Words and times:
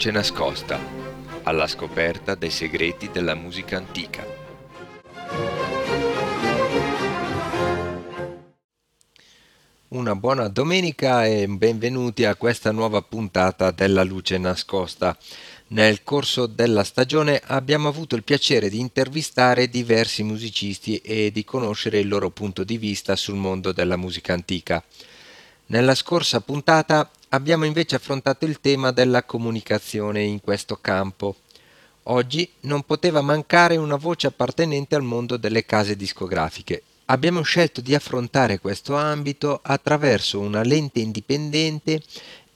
Luce 0.00 0.12
nascosta, 0.12 0.80
alla 1.42 1.66
scoperta 1.66 2.34
dei 2.34 2.48
segreti 2.48 3.10
della 3.10 3.34
musica 3.34 3.76
antica. 3.76 4.26
Una 9.88 10.14
buona 10.14 10.48
domenica 10.48 11.26
e 11.26 11.46
benvenuti 11.48 12.24
a 12.24 12.34
questa 12.34 12.72
nuova 12.72 13.02
puntata 13.02 13.72
della 13.72 14.02
luce 14.02 14.38
nascosta. 14.38 15.14
Nel 15.66 16.02
corso 16.02 16.46
della 16.46 16.82
stagione 16.82 17.38
abbiamo 17.44 17.86
avuto 17.86 18.16
il 18.16 18.24
piacere 18.24 18.70
di 18.70 18.80
intervistare 18.80 19.68
diversi 19.68 20.22
musicisti 20.22 20.96
e 20.96 21.30
di 21.30 21.44
conoscere 21.44 21.98
il 21.98 22.08
loro 22.08 22.30
punto 22.30 22.64
di 22.64 22.78
vista 22.78 23.16
sul 23.16 23.36
mondo 23.36 23.70
della 23.70 23.98
musica 23.98 24.32
antica. 24.32 24.82
Nella 25.66 25.94
scorsa 25.94 26.40
puntata 26.40 27.10
abbiamo 27.30 27.64
invece 27.64 27.96
affrontato 27.96 28.44
il 28.44 28.60
tema 28.60 28.90
della 28.90 29.24
comunicazione 29.24 30.22
in 30.22 30.40
questo 30.40 30.78
campo. 30.80 31.36
Oggi 32.04 32.48
non 32.60 32.82
poteva 32.82 33.20
mancare 33.20 33.76
una 33.76 33.96
voce 33.96 34.26
appartenente 34.26 34.94
al 34.94 35.02
mondo 35.02 35.36
delle 35.36 35.64
case 35.64 35.96
discografiche. 35.96 36.82
Abbiamo 37.06 37.42
scelto 37.42 37.80
di 37.80 37.94
affrontare 37.94 38.58
questo 38.58 38.96
ambito 38.96 39.60
attraverso 39.62 40.40
una 40.40 40.62
lente 40.62 41.00
indipendente 41.00 42.00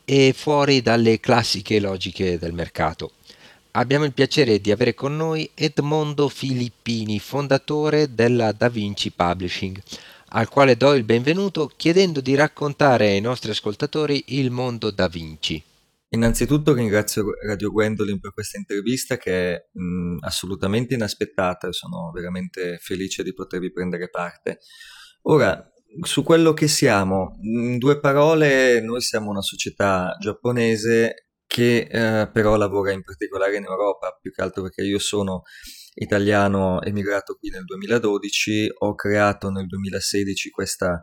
e 0.04 0.32
fuori 0.36 0.80
dalle 0.80 1.20
classiche 1.20 1.80
logiche 1.80 2.38
del 2.38 2.52
mercato. 2.52 3.12
Abbiamo 3.72 4.04
il 4.04 4.12
piacere 4.12 4.60
di 4.60 4.70
avere 4.70 4.94
con 4.94 5.16
noi 5.16 5.48
Edmondo 5.54 6.28
Filippini, 6.28 7.18
fondatore 7.18 8.14
della 8.14 8.52
Da 8.52 8.68
Vinci 8.68 9.10
Publishing 9.10 9.80
al 10.36 10.48
quale 10.48 10.76
do 10.76 10.94
il 10.94 11.04
benvenuto 11.04 11.70
chiedendo 11.76 12.20
di 12.20 12.34
raccontare 12.34 13.08
ai 13.08 13.20
nostri 13.20 13.50
ascoltatori 13.50 14.24
il 14.28 14.50
mondo 14.50 14.90
da 14.90 15.06
Vinci. 15.06 15.62
Innanzitutto 16.08 16.72
ringrazio 16.72 17.24
Radio 17.46 17.70
Gwendolyn 17.70 18.18
per 18.18 18.32
questa 18.32 18.58
intervista 18.58 19.16
che 19.16 19.54
è 19.54 19.68
mh, 19.72 20.18
assolutamente 20.20 20.94
inaspettata 20.94 21.68
e 21.68 21.72
sono 21.72 22.10
veramente 22.12 22.78
felice 22.80 23.22
di 23.22 23.32
potervi 23.32 23.70
prendere 23.72 24.10
parte. 24.10 24.58
Ora, 25.22 25.72
su 26.02 26.24
quello 26.24 26.52
che 26.52 26.66
siamo, 26.66 27.38
in 27.42 27.78
due 27.78 28.00
parole, 28.00 28.80
noi 28.80 29.00
siamo 29.00 29.30
una 29.30 29.42
società 29.42 30.16
giapponese 30.20 31.28
che 31.46 31.88
eh, 31.88 32.28
però 32.28 32.56
lavora 32.56 32.90
in 32.90 33.02
particolare 33.02 33.56
in 33.56 33.64
Europa, 33.64 34.18
più 34.20 34.32
che 34.32 34.42
altro 34.42 34.62
perché 34.62 34.82
io 34.82 34.98
sono 34.98 35.42
italiano 35.94 36.82
emigrato 36.82 37.36
qui 37.36 37.50
nel 37.50 37.64
2012, 37.64 38.68
ho 38.78 38.94
creato 38.94 39.50
nel 39.50 39.66
2016 39.66 40.50
questa 40.50 41.02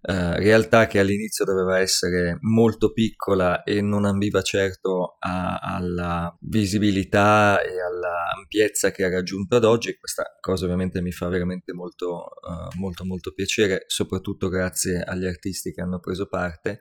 uh, 0.00 0.32
realtà 0.34 0.86
che 0.86 0.98
all'inizio 0.98 1.44
doveva 1.44 1.78
essere 1.78 2.38
molto 2.40 2.92
piccola 2.92 3.62
e 3.62 3.80
non 3.80 4.04
ambiva 4.04 4.42
certo 4.42 5.16
a, 5.20 5.58
alla 5.58 6.36
visibilità 6.40 7.60
e 7.62 7.80
all'ampiezza 7.80 8.90
che 8.90 9.04
ha 9.04 9.10
raggiunto 9.10 9.56
ad 9.56 9.64
oggi. 9.64 9.96
Questa 9.96 10.24
cosa 10.40 10.64
ovviamente 10.64 11.00
mi 11.00 11.12
fa 11.12 11.28
veramente 11.28 11.72
molto, 11.72 12.24
uh, 12.40 12.78
molto, 12.78 13.04
molto 13.04 13.32
piacere, 13.32 13.84
soprattutto 13.86 14.48
grazie 14.48 15.02
agli 15.02 15.26
artisti 15.26 15.72
che 15.72 15.80
hanno 15.80 16.00
preso 16.00 16.26
parte 16.26 16.80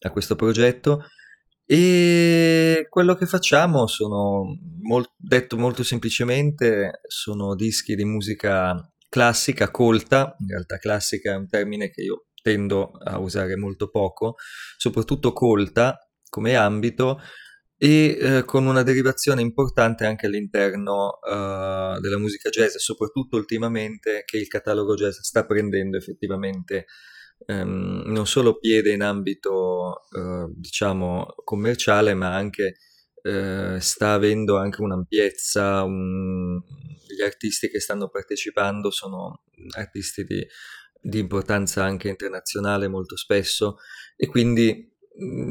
a 0.00 0.10
questo 0.10 0.36
progetto. 0.36 1.04
E 1.68 2.86
quello 2.88 3.16
che 3.16 3.26
facciamo 3.26 3.88
sono, 3.88 4.56
molt, 4.82 5.10
detto 5.16 5.56
molto 5.58 5.82
semplicemente, 5.82 7.00
sono 7.08 7.56
dischi 7.56 7.96
di 7.96 8.04
musica 8.04 8.74
classica, 9.08 9.70
colta, 9.72 10.36
in 10.38 10.46
realtà 10.48 10.78
classica 10.78 11.32
è 11.32 11.36
un 11.36 11.48
termine 11.48 11.90
che 11.90 12.02
io 12.02 12.26
tendo 12.40 12.92
a 12.92 13.18
usare 13.18 13.56
molto 13.56 13.90
poco, 13.90 14.36
soprattutto 14.76 15.32
colta 15.32 15.98
come 16.28 16.54
ambito 16.54 17.20
e 17.76 18.16
eh, 18.20 18.44
con 18.44 18.66
una 18.66 18.82
derivazione 18.82 19.42
importante 19.42 20.06
anche 20.06 20.26
all'interno 20.26 21.18
uh, 21.20 21.98
della 22.00 22.18
musica 22.18 22.48
jazz, 22.48 22.76
soprattutto 22.76 23.36
ultimamente 23.36 24.22
che 24.24 24.36
il 24.38 24.46
catalogo 24.46 24.94
jazz 24.94 25.18
sta 25.18 25.44
prendendo 25.44 25.96
effettivamente 25.96 26.86
ehm, 27.46 28.04
non 28.06 28.26
solo 28.26 28.58
piede 28.58 28.92
in 28.92 29.02
ambito 29.02 30.02
eh, 30.10 30.46
diciamo 30.54 31.34
commerciale 31.44 32.14
ma 32.14 32.34
anche 32.34 32.76
eh, 33.22 33.78
sta 33.80 34.12
avendo 34.12 34.56
anche 34.56 34.82
un'ampiezza 34.82 35.82
un... 35.82 36.60
gli 37.08 37.22
artisti 37.22 37.68
che 37.68 37.80
stanno 37.80 38.08
partecipando 38.08 38.90
sono 38.90 39.42
artisti 39.76 40.24
di, 40.24 40.46
di 41.00 41.18
importanza 41.18 41.84
anche 41.84 42.08
internazionale 42.08 42.88
molto 42.88 43.16
spesso. 43.16 43.78
E 44.16 44.26
quindi 44.28 44.95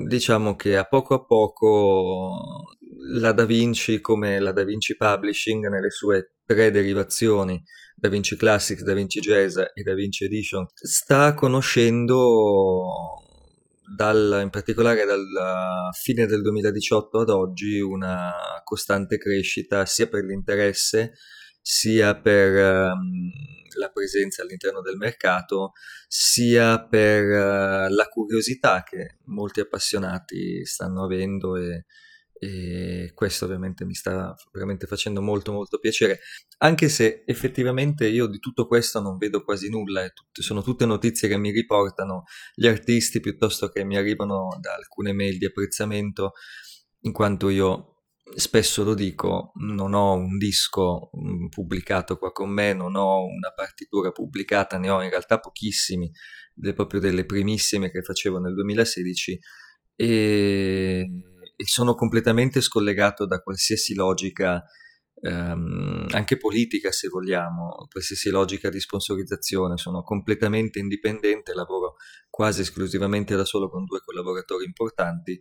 diciamo 0.08 0.56
che 0.56 0.78
a 0.78 0.84
poco 0.84 1.16
a 1.16 1.26
poco 1.26 2.66
la 3.14 3.32
Da 3.32 3.46
Vinci 3.46 4.00
come 4.00 4.40
la 4.40 4.52
Da 4.52 4.64
Vinci 4.64 4.96
Publishing 4.96 5.68
nelle 5.68 5.90
sue 5.90 6.36
tre 6.46 6.70
derivazioni 6.70 7.62
Da 7.96 8.10
Vinci 8.10 8.36
Classics, 8.36 8.84
Da 8.84 8.94
Vinci 8.94 9.20
Jazz 9.20 9.58
e 9.58 9.84
Da 9.84 9.94
Vinci 9.94 10.26
Edition 10.26 10.66
sta 10.74 11.34
conoscendo 11.34 13.24
dal, 13.96 14.42
in 14.44 14.50
particolare 14.50 15.06
dalla 15.06 15.90
fine 15.94 16.26
del 16.26 16.42
2018 16.42 17.20
ad 17.20 17.30
oggi 17.30 17.80
una 17.80 18.32
costante 18.64 19.18
crescita 19.18 19.86
sia 19.86 20.08
per 20.08 20.24
l'interesse 20.24 21.14
sia 21.62 22.16
per 22.20 22.92
um, 22.92 23.32
la 23.76 23.90
presenza 23.90 24.42
all'interno 24.42 24.82
del 24.82 24.98
mercato, 24.98 25.72
sia 26.08 26.86
per 26.86 27.24
uh, 27.24 27.94
la 27.94 28.08
curiosità 28.10 28.84
che 28.84 29.18
molti 29.26 29.60
appassionati 29.60 30.66
stanno 30.66 31.04
avendo 31.04 31.56
e, 31.56 31.86
e 32.38 33.12
questo 33.14 33.46
ovviamente 33.46 33.86
mi 33.86 33.94
sta 33.94 34.36
veramente 34.52 34.88
facendo 34.88 35.22
molto 35.22 35.52
molto 35.52 35.80
piacere. 35.80 36.20
Anche 36.58 36.90
se 36.90 37.24
effettivamente 37.26 38.08
io 38.08 38.28
di 38.28 38.40
tutto 38.40 38.68
questo 38.68 39.00
non 39.00 39.18
vedo 39.18 39.44
quasi 39.44 39.70
nulla 39.70 40.08
tutte, 40.10 40.42
sono 40.42 40.62
tutte 40.62 40.86
notizie 40.86 41.28
che 41.28 41.38
mi 41.38 41.52
riportano 41.52 42.24
gli 42.54 42.68
artisti 42.68 43.20
piuttosto 43.20 43.70
che 43.70 43.84
mi 43.84 43.98
arrivano 43.98 44.58
da 44.60 44.74
alcune 44.74 45.14
mail 45.14 45.38
di 45.38 45.46
apprezzamento 45.46 46.34
in 47.02 47.12
quanto 47.12 47.50
io 47.50 47.95
spesso 48.34 48.84
lo 48.84 48.96
dico 48.96 49.52
non 49.56 49.94
ho 49.94 50.14
un 50.14 50.38
disco 50.38 51.12
mm, 51.16 51.48
pubblicato 51.48 52.18
qua 52.18 52.32
con 52.32 52.50
me 52.50 52.74
non 52.74 52.96
ho 52.96 53.24
una 53.24 53.52
partitura 53.56 54.12
pubblicata 54.12 54.78
ne 54.78 54.90
ho 54.90 55.04
in 55.04 55.10
realtà 55.10 55.40
pochissimi 55.40 56.12
proprio 56.74 57.00
delle 57.00 57.26
primissime 57.26 57.92
che 57.92 58.02
facevo 58.02 58.40
nel 58.40 58.54
2016 58.54 59.40
e 59.98 61.08
sono 61.66 61.96
completamente 61.96 62.62
scollegato 62.62 63.26
da 63.26 63.40
qualsiasi 63.40 63.94
logica, 63.94 64.64
ehm, 65.22 66.08
anche 66.12 66.38
politica 66.38 66.92
se 66.92 67.08
vogliamo, 67.08 67.88
qualsiasi 67.90 68.30
logica 68.30 68.70
di 68.70 68.80
sponsorizzazione, 68.80 69.78
sono 69.78 70.04
completamente 70.04 70.80
indipendente, 70.80 71.54
lavoro 71.54 71.96
quasi 72.30 72.62
esclusivamente 72.62 73.36
da 73.36 73.46
solo 73.46 73.70
con 73.70 73.86
due 73.86 74.02
collaboratori 74.02 74.66
importanti 74.66 75.40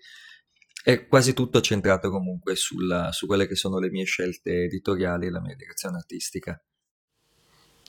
è 0.86 1.06
quasi 1.06 1.32
tutto 1.32 1.62
centrato 1.62 2.10
comunque 2.10 2.56
sulla, 2.56 3.10
su 3.10 3.26
quelle 3.26 3.46
che 3.46 3.54
sono 3.54 3.78
le 3.78 3.88
mie 3.88 4.04
scelte 4.04 4.64
editoriali 4.64 5.26
e 5.26 5.30
la 5.30 5.40
mia 5.40 5.56
direzione 5.56 5.96
artistica. 5.96 6.62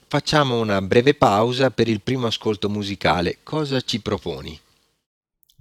Facciamo 0.07 0.61
una 0.61 0.81
breve 0.81 1.13
pausa 1.13 1.72
per 1.72 1.89
il 1.89 2.01
primo 2.01 2.28
ascolto 2.28 2.69
musicale. 2.69 3.39
Cosa 3.44 3.81
ci 3.81 4.01
proponi? 4.01 4.57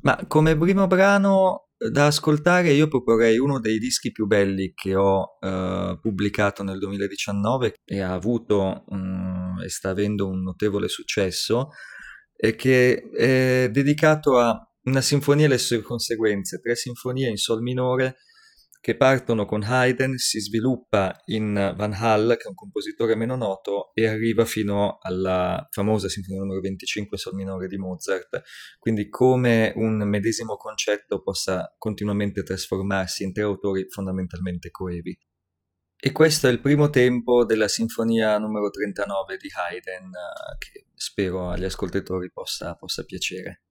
Ma 0.03 0.25
come 0.29 0.57
primo 0.57 0.87
brano 0.87 1.71
da 1.77 2.07
ascoltare 2.07 2.71
io 2.71 2.87
proporrei 2.87 3.37
uno 3.39 3.59
dei 3.59 3.79
dischi 3.79 4.13
più 4.13 4.27
belli 4.27 4.73
che 4.73 4.95
ho 4.95 5.37
uh, 5.41 5.99
pubblicato 5.99 6.63
nel 6.63 6.79
2019 6.79 7.75
e 7.85 8.01
ha 8.01 8.13
avuto 8.13 8.85
um, 8.87 9.61
e 9.61 9.69
sta 9.69 9.91
avendo 9.91 10.29
un 10.29 10.41
notevole 10.41 10.87
successo 10.87 11.71
e 12.37 12.55
che 12.55 13.11
è 13.11 13.69
dedicato 13.73 14.39
a 14.39 14.69
una 14.85 15.01
sinfonia 15.01 15.47
e 15.47 15.49
le 15.49 15.59
sue 15.59 15.83
conseguenze, 15.83 16.61
tre 16.61 16.75
sinfonie 16.75 17.29
in 17.29 17.37
sol 17.37 17.63
minore 17.63 18.17
che 18.85 18.99
partono 18.99 19.47
con 19.47 19.63
Haydn, 19.63 20.19
si 20.19 20.41
sviluppa 20.41 21.19
in 21.29 21.55
Van 21.75 21.95
Hal, 21.95 22.37
che 22.37 22.45
è 22.45 22.49
un 22.49 22.55
compositore 22.55 23.15
meno 23.15 23.35
noto, 23.35 23.95
e 23.95 24.07
arriva 24.07 24.45
fino 24.45 24.99
alla 25.01 25.67
famosa 25.71 26.11
sinfonia 26.11 26.43
numero 26.43 26.61
25 26.61 27.17
sol 27.17 27.33
minore 27.33 27.67
di 27.67 27.79
Mozart. 27.79 28.43
Quindi 28.79 29.09
come 29.09 29.73
un 29.77 30.07
medesimo 30.07 30.57
concetto 30.57 31.23
possa 31.23 31.75
continuamente 31.79 32.43
trasformarsi 32.43 33.25
in 33.25 33.33
tre 33.33 33.45
autori 33.45 33.87
fondamentalmente 33.89 34.71
coevi. 34.71 35.19
E 35.99 36.13
questo 36.13 36.49
è 36.49 36.51
il 36.51 36.61
primo 36.61 36.91
tempo 36.91 37.47
della 37.47 37.69
sinfonia 37.69 38.37
numero 38.37 38.69
39 38.69 39.39
di 39.39 39.49
Haydn, 39.51 40.09
eh, 40.09 40.59
che 40.59 40.89
spero 40.95 41.49
agli 41.49 41.65
ascoltatori 41.65 42.31
possa, 42.31 42.75
possa 42.75 43.03
piacere. 43.05 43.63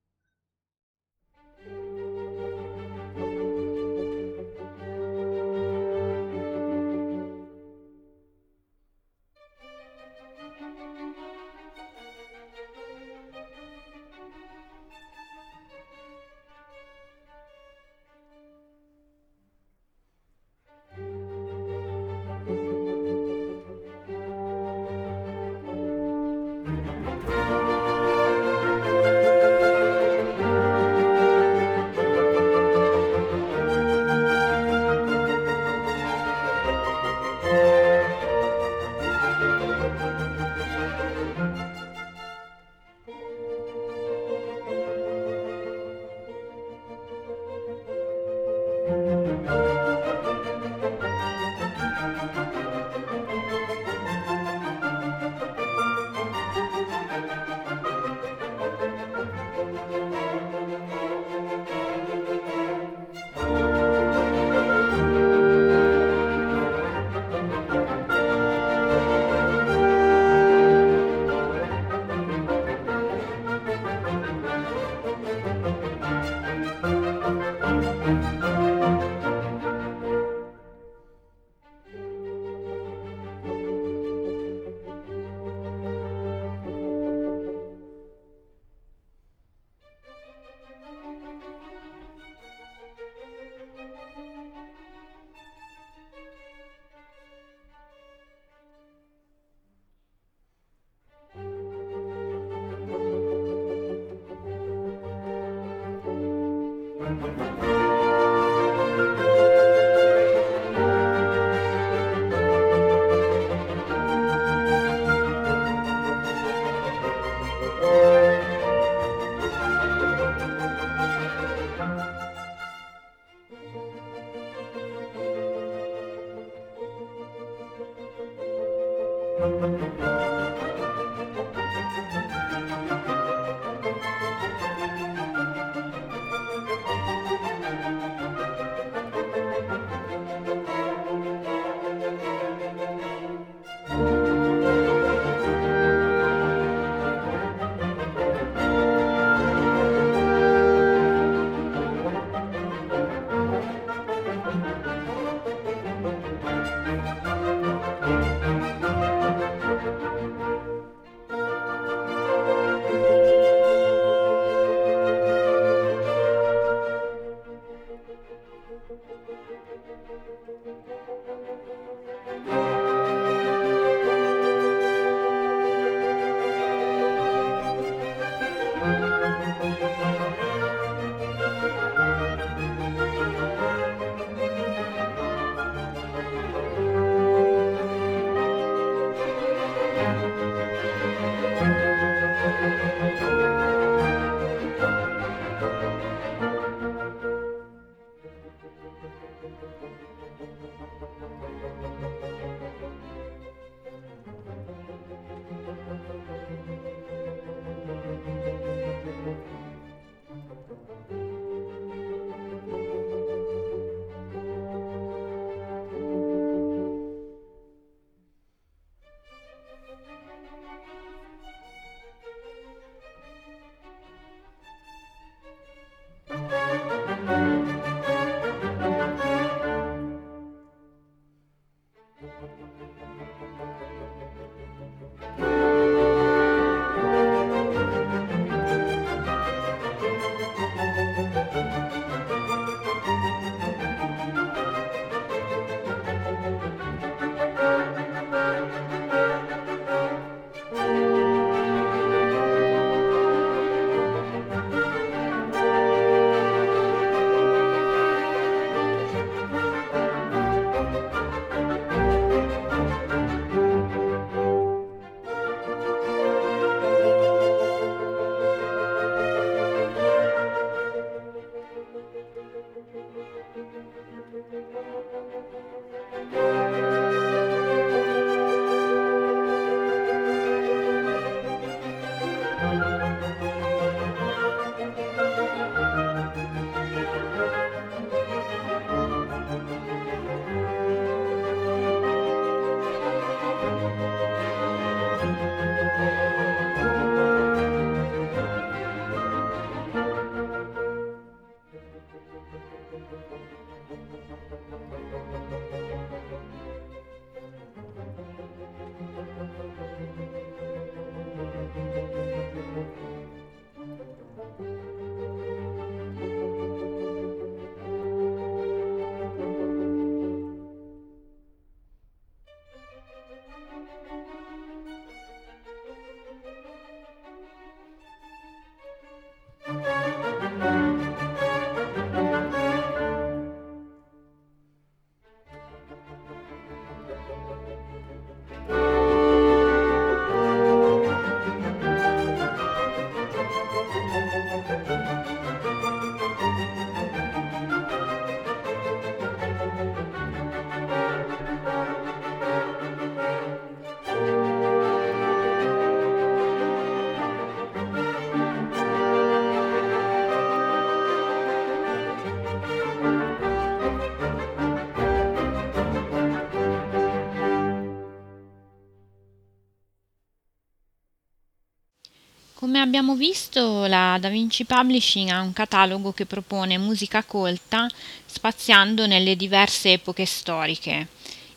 Come 372.64 372.80
abbiamo 372.80 373.18
visto, 373.18 373.88
la 373.88 374.18
DaVinci 374.18 374.64
Publishing 374.64 375.28
ha 375.32 375.42
un 375.42 375.52
catalogo 375.52 376.14
che 376.14 376.26
propone 376.26 376.78
musica 376.78 377.22
colta 377.26 377.90
spaziando 378.26 379.06
nelle 379.06 379.36
diverse 379.36 379.92
epoche 379.92 380.24
storiche. 380.24 381.10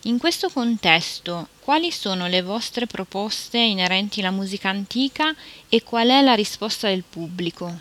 In 0.07 0.19
questo 0.19 0.49
contesto, 0.49 1.47
quali 1.61 1.93
sono 1.93 2.27
le 2.27 2.43
vostre 2.43 2.87
proposte 2.87 3.59
inerenti 3.59 4.19
alla 4.19 4.33
musica 4.33 4.69
antica 4.69 5.33
e 5.69 5.85
qual 5.85 6.09
è 6.09 6.23
la 6.23 6.35
risposta 6.35 6.89
del 6.89 7.05
pubblico? 7.09 7.79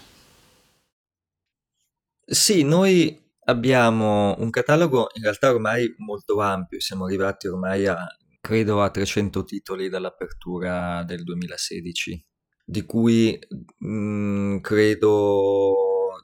Sì, 2.24 2.62
noi 2.62 3.20
abbiamo 3.46 4.36
un 4.38 4.51
catalogo 4.51 5.10
in 5.15 5.24
realtà 5.24 5.50
ormai 5.50 5.91
molto 5.98 6.41
ampio, 6.41 6.79
siamo 6.79 7.05
arrivati 7.05 7.48
ormai 7.48 7.88
a 7.88 8.05
credo 8.39 8.84
a 8.84 8.91
300 8.91 9.44
titoli 9.44 9.89
dall'apertura 9.89 11.01
del 11.03 11.24
2016, 11.24 12.24
di 12.65 12.84
cui 12.84 13.39
mh, 13.77 13.88
mm, 13.88 14.57
credo 14.60 15.74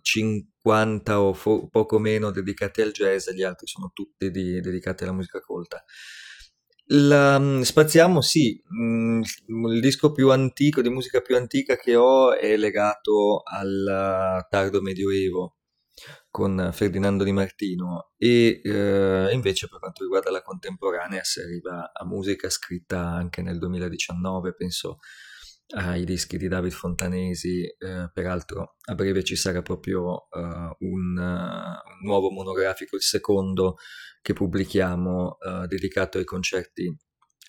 50 0.02 1.22
o 1.22 1.34
fo- 1.34 1.68
poco 1.70 2.00
meno 2.00 2.32
dedicati 2.32 2.82
al 2.82 2.92
jazz 2.92 3.28
e 3.28 3.36
gli 3.36 3.44
altri 3.44 3.68
sono 3.68 3.92
tutti 3.94 4.32
di- 4.32 4.60
dedicati 4.60 5.04
alla 5.04 5.14
musica 5.14 5.40
colta. 5.40 5.84
La, 6.94 7.40
mm, 7.40 7.62
spaziamo, 7.62 8.22
sì, 8.22 8.62
mm, 8.74 9.22
il 9.72 9.80
disco 9.80 10.12
più 10.12 10.32
antico, 10.32 10.82
di 10.82 10.90
musica 10.90 11.22
più 11.22 11.36
antica 11.38 11.76
che 11.78 11.96
ho 11.96 12.34
è 12.36 12.58
legato 12.58 13.44
al 13.46 14.46
tardo 14.50 14.82
medioevo 14.82 15.58
con 16.30 16.70
Ferdinando 16.74 17.24
Di 17.24 17.32
Martino 17.32 18.12
e 18.18 18.62
eh, 18.64 19.30
invece 19.32 19.68
per 19.68 19.80
quanto 19.80 20.04
riguarda 20.04 20.32
la 20.32 20.42
contemporanea 20.42 21.24
si 21.24 21.42
arriva 21.42 21.92
a 21.94 22.06
musica 22.06 22.50
scritta 22.50 23.00
anche 23.00 23.42
nel 23.42 23.58
2019, 23.58 24.54
penso 24.54 25.00
ai 25.74 26.04
dischi 26.04 26.38
di 26.38 26.48
David 26.48 26.72
Fontanesi, 26.72 27.64
eh, 27.64 28.10
peraltro 28.14 28.76
a 28.86 28.96
breve 28.96 29.24
ci 29.24 29.36
sarà 29.36 29.62
proprio 29.62 30.28
uh, 30.30 30.40
un, 30.40 31.18
uh, 31.18 31.20
un, 31.20 32.00
nuovo 32.04 32.30
monografico, 32.30 32.96
il 32.96 33.02
secondo 33.02 33.78
che 34.22 34.34
pubblichiamo, 34.34 35.38
uh, 35.40 35.68
dedicato 35.68 36.18
ai 36.18 36.26
concerti, 36.26 36.94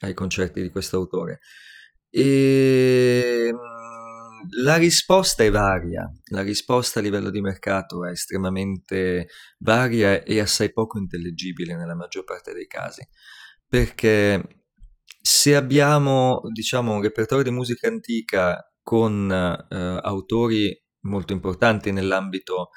ai 0.00 0.14
concerti 0.14 0.62
di 0.62 0.70
questo 0.70 0.96
autore. 0.96 1.40
E 2.10 3.52
la 4.58 4.76
risposta 4.76 5.44
è 5.44 5.50
varia, 5.50 6.10
la 6.30 6.42
risposta 6.42 6.98
a 6.98 7.02
livello 7.02 7.30
di 7.30 7.40
mercato 7.40 8.04
è 8.04 8.10
estremamente 8.10 9.28
varia 9.58 10.22
e 10.22 10.40
assai 10.40 10.72
poco 10.72 10.98
intellegibile 10.98 11.76
nella 11.76 11.94
maggior 11.94 12.24
parte 12.24 12.52
dei 12.52 12.66
casi, 12.66 13.06
perché 13.66 14.61
se 15.22 15.54
abbiamo 15.54 16.40
diciamo, 16.52 16.92
un 16.92 17.02
repertorio 17.02 17.44
di 17.44 17.50
musica 17.50 17.88
antica 17.88 18.60
con 18.82 19.30
eh, 19.30 20.00
autori 20.02 20.76
molto 21.02 21.32
importanti 21.32 21.92
nell'ambito, 21.92 22.70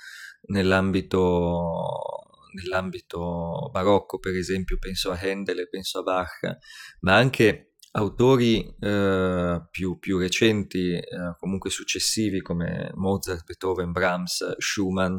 nell'ambito 0.47 2.25
nell'ambito 2.55 3.69
barocco, 3.71 4.17
per 4.17 4.35
esempio, 4.35 4.77
penso 4.79 5.11
a 5.11 5.19
Handel 5.21 5.67
penso 5.69 5.99
a 5.99 6.03
Bach, 6.03 6.57
ma 7.01 7.15
anche 7.15 7.73
autori 7.91 8.75
eh, 8.79 9.67
più, 9.71 9.99
più, 9.99 10.17
recenti, 10.17 10.93
eh, 10.93 11.03
comunque 11.37 11.69
successivi 11.69 12.41
come 12.41 12.91
Mozart, 12.95 13.45
Beethoven, 13.45 13.91
Brahms, 13.91 14.55
Schumann, 14.57 15.17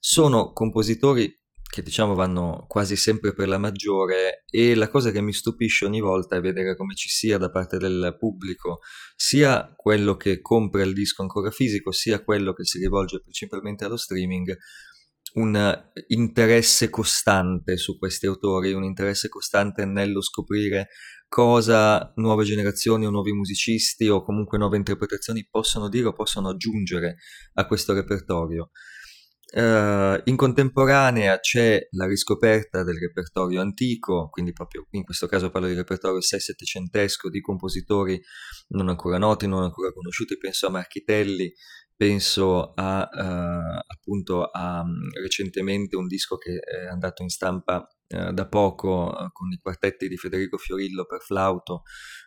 sono 0.00 0.52
compositori 0.52 1.32
che 1.68 1.82
diciamo 1.82 2.14
vanno 2.14 2.64
quasi 2.68 2.96
sempre 2.96 3.34
per 3.34 3.48
la 3.48 3.58
maggiore 3.58 4.44
e 4.48 4.74
la 4.74 4.88
cosa 4.88 5.10
che 5.10 5.20
mi 5.20 5.32
stupisce 5.32 5.84
ogni 5.84 6.00
volta 6.00 6.36
è 6.36 6.40
vedere 6.40 6.76
come 6.76 6.94
ci 6.94 7.08
sia 7.08 7.38
da 7.38 7.50
parte 7.50 7.76
del 7.76 8.16
pubblico 8.18 8.80
sia 9.14 9.72
quello 9.76 10.16
che 10.16 10.40
compra 10.40 10.82
il 10.82 10.92
disco 10.92 11.22
ancora 11.22 11.50
fisico 11.50 11.92
sia 11.92 12.22
quello 12.22 12.52
che 12.52 12.64
si 12.64 12.78
rivolge 12.78 13.20
principalmente 13.20 13.84
allo 13.84 13.96
streaming 13.96 14.56
un 15.36 15.92
interesse 16.08 16.88
costante 16.88 17.76
su 17.76 17.98
questi 17.98 18.26
autori, 18.26 18.72
un 18.72 18.84
interesse 18.84 19.28
costante 19.28 19.84
nello 19.84 20.22
scoprire 20.22 20.88
cosa 21.28 22.12
nuove 22.16 22.44
generazioni 22.44 23.04
o 23.06 23.10
nuovi 23.10 23.32
musicisti 23.32 24.08
o 24.08 24.22
comunque 24.22 24.58
nuove 24.58 24.76
interpretazioni 24.76 25.46
possono 25.50 25.88
dire 25.88 26.06
o 26.06 26.12
possono 26.12 26.50
aggiungere 26.50 27.16
a 27.54 27.66
questo 27.66 27.92
repertorio. 27.92 28.70
Uh, 29.52 30.20
in 30.24 30.34
contemporanea 30.34 31.38
c'è 31.38 31.86
la 31.92 32.06
riscoperta 32.06 32.82
del 32.82 32.98
repertorio 32.98 33.60
antico, 33.60 34.28
quindi 34.28 34.52
proprio 34.52 34.86
in 34.90 35.04
questo 35.04 35.28
caso 35.28 35.50
parlo 35.50 35.68
di 35.68 35.74
repertorio 35.74 36.18
6-700 36.18 37.28
di 37.30 37.40
compositori 37.40 38.20
non 38.70 38.88
ancora 38.88 39.18
noti, 39.18 39.46
non 39.46 39.62
ancora 39.62 39.92
conosciuti, 39.92 40.36
penso 40.36 40.66
a 40.66 40.70
Marchitelli, 40.70 41.52
penso 41.96 42.72
a, 42.74 43.08
uh, 43.10 43.80
appunto 43.86 44.44
a 44.44 44.80
um, 44.80 45.10
recentemente 45.22 45.96
un 45.96 46.06
disco 46.06 46.36
che 46.36 46.58
è 46.58 46.86
andato 46.86 47.22
in 47.22 47.30
stampa 47.30 47.86
uh, 48.08 48.32
da 48.32 48.48
poco 48.48 49.14
con 49.32 49.50
i 49.52 49.58
quartetti 49.62 50.08
di 50.08 50.16
Federico 50.16 50.58
Fiorillo 50.58 51.06
per 51.06 51.20
flauto, 51.22 51.82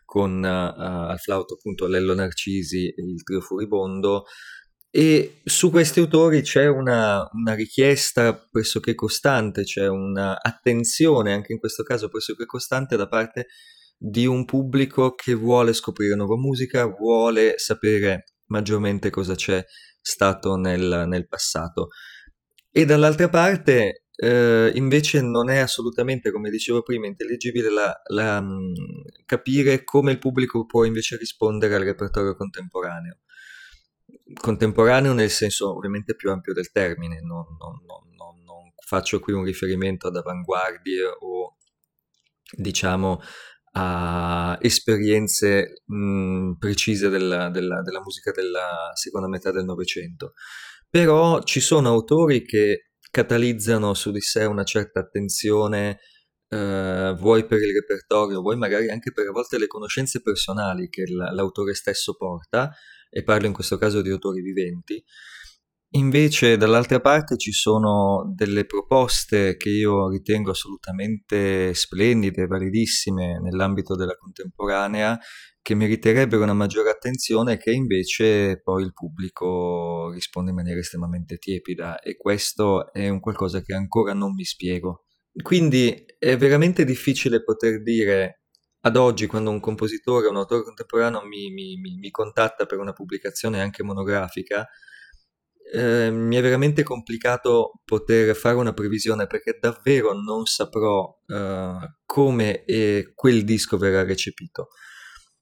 con 0.05 0.43
al 0.43 1.19
flauto 1.19 1.53
appunto 1.53 1.85
Lello 1.85 2.15
Narcisi 2.15 2.88
e 2.88 3.03
il 3.03 3.21
trio 3.21 3.41
Furibondo. 3.41 4.23
E 4.91 5.41
su 5.43 5.69
questi 5.69 6.00
autori 6.00 6.41
c'è 6.41 6.67
una, 6.67 7.27
una 7.34 7.53
richiesta 7.53 8.34
pressoché 8.34 8.96
costante, 8.96 9.63
c'è 9.63 9.88
un'attenzione 9.88 11.31
anche 11.31 11.53
in 11.53 11.60
questo 11.60 11.84
caso 11.84 12.10
pressoché 12.10 12.46
costante 12.46 12.98
da 12.98 13.08
parte 13.08 13.48
di 13.96 14.25
un 14.25 14.46
pubblico 14.46 15.13
che 15.13 15.36
vuole 15.36 15.74
scoprire 15.74 16.15
nuova 16.15 16.38
musica, 16.38 16.86
vuole 16.86 17.53
sapere 17.58 18.24
maggiormente 18.48 19.12
cosa 19.12 19.36
c'è 19.36 19.63
stato 20.01 20.55
nel, 20.55 21.03
nel 21.08 21.27
passato. 21.27 21.89
E 22.72 22.86
dall'altra 22.86 23.29
parte, 23.29 24.05
eh, 24.15 24.72
invece, 24.74 25.22
non 25.22 25.50
è 25.50 25.58
assolutamente, 25.58 26.31
come 26.31 26.50
dicevo 26.50 26.81
prima, 26.81 27.08
intelligibile 27.08 27.69
la, 27.69 27.93
la, 28.08 28.41
mh, 28.41 28.74
capire 29.25 29.84
come 29.84 30.12
il 30.12 30.19
pubblico 30.19 30.65
può 30.65 30.84
invece 30.84 31.17
rispondere 31.17 31.75
al 31.75 31.84
repertorio 31.84 32.36
contemporaneo. 32.36 33.19
Contemporaneo 34.33 35.13
nel 35.13 35.29
senso 35.29 35.75
ovviamente 35.75 36.15
più 36.15 36.29
ampio 36.29 36.53
del 36.53 36.71
termine, 36.71 37.21
non, 37.21 37.45
non, 37.59 37.81
non, 37.86 38.43
non 38.43 38.74
faccio 38.86 39.19
qui 39.19 39.33
un 39.33 39.43
riferimento 39.43 40.07
ad 40.07 40.15
avanguardie 40.15 41.03
o 41.19 41.57
diciamo 42.51 43.21
a 43.74 44.57
esperienze 44.62 45.83
mh, 45.86 46.53
precise 46.53 47.09
della, 47.09 47.50
della, 47.50 47.81
della, 47.81 48.01
musica 48.01 48.31
della 48.31 48.91
seconda 48.93 49.27
metà 49.27 49.51
del 49.51 49.65
Novecento. 49.65 50.33
Però 50.89 51.43
ci 51.43 51.59
sono 51.59 51.89
autori 51.89 52.43
che 52.43 52.89
catalizzano 53.12 53.93
su 53.93 54.12
di 54.12 54.21
sé 54.21 54.45
una 54.45 54.63
certa 54.63 55.00
attenzione, 55.00 56.00
eh, 56.49 57.15
vuoi 57.17 57.45
per 57.45 57.59
il 57.59 57.73
repertorio, 57.73 58.41
vuoi 58.41 58.57
magari 58.57 58.89
anche 58.89 59.11
per 59.11 59.27
a 59.27 59.31
volte 59.31 59.57
le 59.57 59.67
conoscenze 59.67 60.21
personali 60.21 60.89
che 60.89 61.05
l'autore 61.07 61.73
stesso 61.73 62.15
porta, 62.15 62.71
e 63.09 63.23
parlo 63.23 63.47
in 63.47 63.53
questo 63.53 63.77
caso 63.77 64.01
di 64.01 64.09
autori 64.09 64.41
viventi, 64.41 65.03
Invece 65.93 66.55
dall'altra 66.55 66.99
parte 66.99 67.35
ci 67.35 67.51
sono 67.51 68.31
delle 68.35 68.65
proposte 68.65 69.57
che 69.57 69.69
io 69.69 70.07
ritengo 70.07 70.51
assolutamente 70.51 71.73
splendide, 71.73 72.45
validissime 72.45 73.39
nell'ambito 73.41 73.95
della 73.95 74.15
contemporanea, 74.15 75.17
che 75.63 75.73
meriterebbero 75.73 76.43
una 76.43 76.53
maggiore 76.53 76.91
attenzione 76.91 77.53
e 77.53 77.57
che 77.57 77.71
invece 77.71 78.61
poi 78.61 78.83
il 78.83 78.93
pubblico 78.93 80.11
risponde 80.13 80.51
in 80.51 80.57
maniera 80.57 80.79
estremamente 80.79 81.37
tiepida 81.37 81.97
e 81.99 82.17
questo 82.17 82.93
è 82.93 83.09
un 83.09 83.19
qualcosa 83.19 83.61
che 83.61 83.73
ancora 83.73 84.13
non 84.13 84.33
mi 84.35 84.43
spiego. 84.43 85.05
Quindi 85.41 86.05
è 86.17 86.38
veramente 86.38 86.84
difficile 86.84 87.43
poter 87.43 87.81
dire 87.81 88.41
ad 88.81 88.96
oggi 88.96 89.25
quando 89.25 89.50
un 89.50 89.60
compositore, 89.60 90.27
un 90.27 90.38
autore 90.38 90.63
contemporaneo 90.63 91.25
mi, 91.25 91.51
mi, 91.51 91.77
mi, 91.77 91.98
mi 91.98 92.10
contatta 92.12 92.65
per 92.65 92.77
una 92.77 92.93
pubblicazione 92.93 93.62
anche 93.62 93.84
monografica, 93.84 94.67
eh, 95.72 96.10
mi 96.10 96.36
è 96.36 96.41
veramente 96.41 96.84
complicato 96.84 97.81
poter 97.86 98.36
fare 98.36 98.55
una 98.55 98.74
previsione 98.74 99.27
perché 99.27 99.58
davvero 99.60 100.13
non 100.13 100.46
saprò 100.46 101.15
eh, 101.27 101.96
come 102.05 102.63
quel 103.13 103.43
disco 103.43 103.77
verrà 103.77 104.03
recepito. 104.03 104.69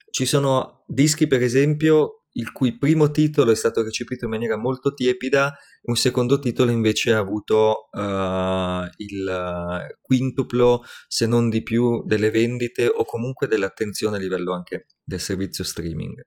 Ci 0.09 0.25
sono 0.25 0.83
dischi, 0.87 1.27
per 1.27 1.43
esempio, 1.43 2.23
il 2.37 2.51
cui 2.51 2.77
primo 2.77 3.09
titolo 3.11 3.51
è 3.51 3.55
stato 3.55 3.83
recepito 3.83 4.25
in 4.25 4.31
maniera 4.31 4.57
molto 4.57 4.93
tiepida, 4.93 5.55
un 5.83 5.95
secondo 5.95 6.39
titolo 6.39 6.71
invece 6.71 7.13
ha 7.13 7.17
avuto 7.17 7.89
uh, 7.91 8.87
il 8.97 9.97
quintuplo, 10.01 10.83
se 11.07 11.25
non 11.25 11.49
di 11.49 11.63
più, 11.63 12.03
delle 12.05 12.29
vendite 12.29 12.87
o 12.87 13.05
comunque 13.05 13.47
dell'attenzione 13.47 14.17
a 14.17 14.19
livello 14.19 14.53
anche 14.53 14.85
del 15.03 15.19
servizio 15.19 15.63
streaming. 15.63 16.23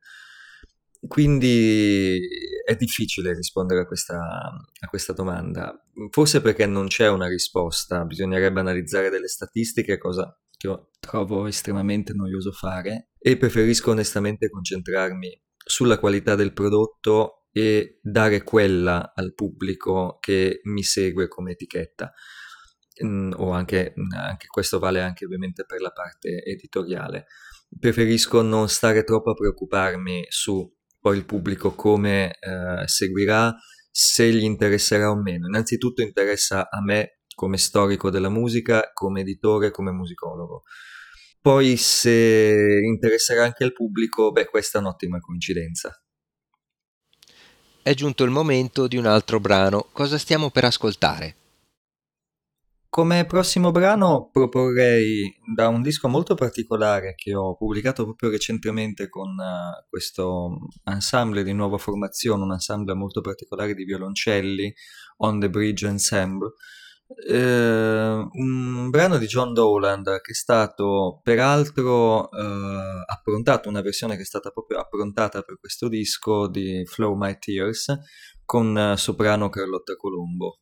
Quindi 1.07 2.19
è 2.65 2.75
difficile 2.77 3.33
rispondere 3.33 3.83
a 3.83 3.87
questa, 3.87 4.19
a 4.19 4.87
questa, 4.89 5.13
domanda, 5.13 5.73
forse 6.11 6.43
perché 6.43 6.67
non 6.67 6.89
c'è 6.89 7.09
una 7.09 7.27
risposta, 7.27 8.05
bisognerebbe 8.05 8.61
analizzare 8.61 9.09
delle 9.11 9.29
statistiche, 9.29 9.97
cosa 9.97 10.37
che 10.59 10.67
io 10.67 10.91
trovo 11.01 11.47
estremamente 11.47 12.13
noioso 12.13 12.53
fare, 12.53 13.11
e 13.19 13.37
preferisco 13.39 13.93
onestamente 13.93 14.51
concentrarmi 14.51 15.41
sulla 15.71 15.99
qualità 15.99 16.35
del 16.35 16.53
prodotto 16.53 17.47
e 17.53 18.01
dare 18.03 18.43
quella 18.43 19.13
al 19.15 19.35
pubblico 19.35 20.19
che 20.21 20.61
mi 20.65 20.83
segue 20.83 21.29
come 21.29 21.53
etichetta. 21.53 22.13
Mm, 23.05 23.33
o 23.37 23.53
anche, 23.53 23.95
anche 24.15 24.47
questo 24.49 24.79
vale 24.79 25.01
anche 25.01 25.25
ovviamente 25.25 25.65
per 25.65 25.81
la 25.81 25.91
parte 25.91 26.43
editoriale. 26.43 27.27
Preferisco 27.79 28.43
non 28.43 28.69
stare 28.69 29.05
troppo 29.05 29.31
a 29.31 29.35
preoccuparmi 29.35 30.27
su 30.29 30.69
poi 30.99 31.17
il 31.17 31.25
pubblico 31.25 31.75
come 31.75 32.37
eh, 32.41 32.87
seguirà, 32.87 33.55
se 33.91 34.31
gli 34.31 34.43
interesserà 34.43 35.11
o 35.11 35.17
meno. 35.17 35.47
Innanzitutto 35.47 36.03
interessa 36.03 36.69
a 36.69 36.83
me 36.83 37.21
come 37.35 37.57
storico 37.57 38.11
della 38.11 38.29
musica, 38.29 38.91
come 38.93 39.21
editore, 39.21 39.71
come 39.71 39.93
musicologo. 39.93 40.65
Poi 41.43 41.77
se 41.79 42.81
interesserà 42.85 43.45
anche 43.45 43.65
al 43.65 43.73
pubblico, 43.73 44.31
beh, 44.31 44.47
questa 44.47 44.79
è 44.79 44.81
un'ottima 44.83 45.21
coincidenza. 45.21 45.99
È 47.83 47.95
giunto 47.95 48.25
il 48.25 48.31
momento 48.31 48.87
di 48.87 48.99
un 48.99 49.07
altro 49.07 49.41
brano. 49.41 49.89
Cosa 49.93 50.19
stiamo 50.19 50.51
per 50.51 50.65
ascoltare? 50.65 51.37
Come 52.91 53.25
prossimo 53.25 53.71
brano 53.71 54.29
proporrei 54.31 55.33
da 55.55 55.69
un 55.69 55.81
disco 55.81 56.09
molto 56.09 56.35
particolare 56.35 57.15
che 57.15 57.35
ho 57.35 57.57
pubblicato 57.57 58.05
proprio 58.05 58.31
recentemente 58.31 59.09
con 59.09 59.29
uh, 59.29 59.87
questo 59.89 60.59
ensemble 60.85 61.43
di 61.43 61.55
nuova 61.55 61.79
formazione, 61.79 62.43
un 62.43 62.53
ensemble 62.53 62.95
molto 62.95 63.23
particolare 63.23 63.75
di 63.75 63.85
violoncelli, 63.85 64.75
On 65.19 65.39
the 65.39 65.49
Bridge 65.49 65.87
Ensemble, 65.87 66.53
eh, 67.29 68.29
un 68.33 68.91
brano 68.91 69.19
di 69.19 69.27
John 69.27 69.53
Dowland 69.53 70.21
che 70.21 70.31
è 70.31 70.35
stato 70.35 71.21
peraltro 71.23 72.31
eh, 72.31 73.05
approntato, 73.07 73.69
una 73.69 73.83
versione 73.83 74.17
che 74.17 74.23
è 74.23 74.25
stata 74.25 74.51
proprio 74.51 74.79
approntata 74.79 75.43
per 75.43 75.59
questo 75.59 75.89
disco 75.89 76.49
di 76.49 76.85
Flow 76.87 77.15
My 77.17 77.37
Tears 77.39 77.99
con 78.45 78.77
eh, 78.77 78.97
soprano 78.97 79.49
Carlotta 79.49 79.97
Colombo. 79.97 80.61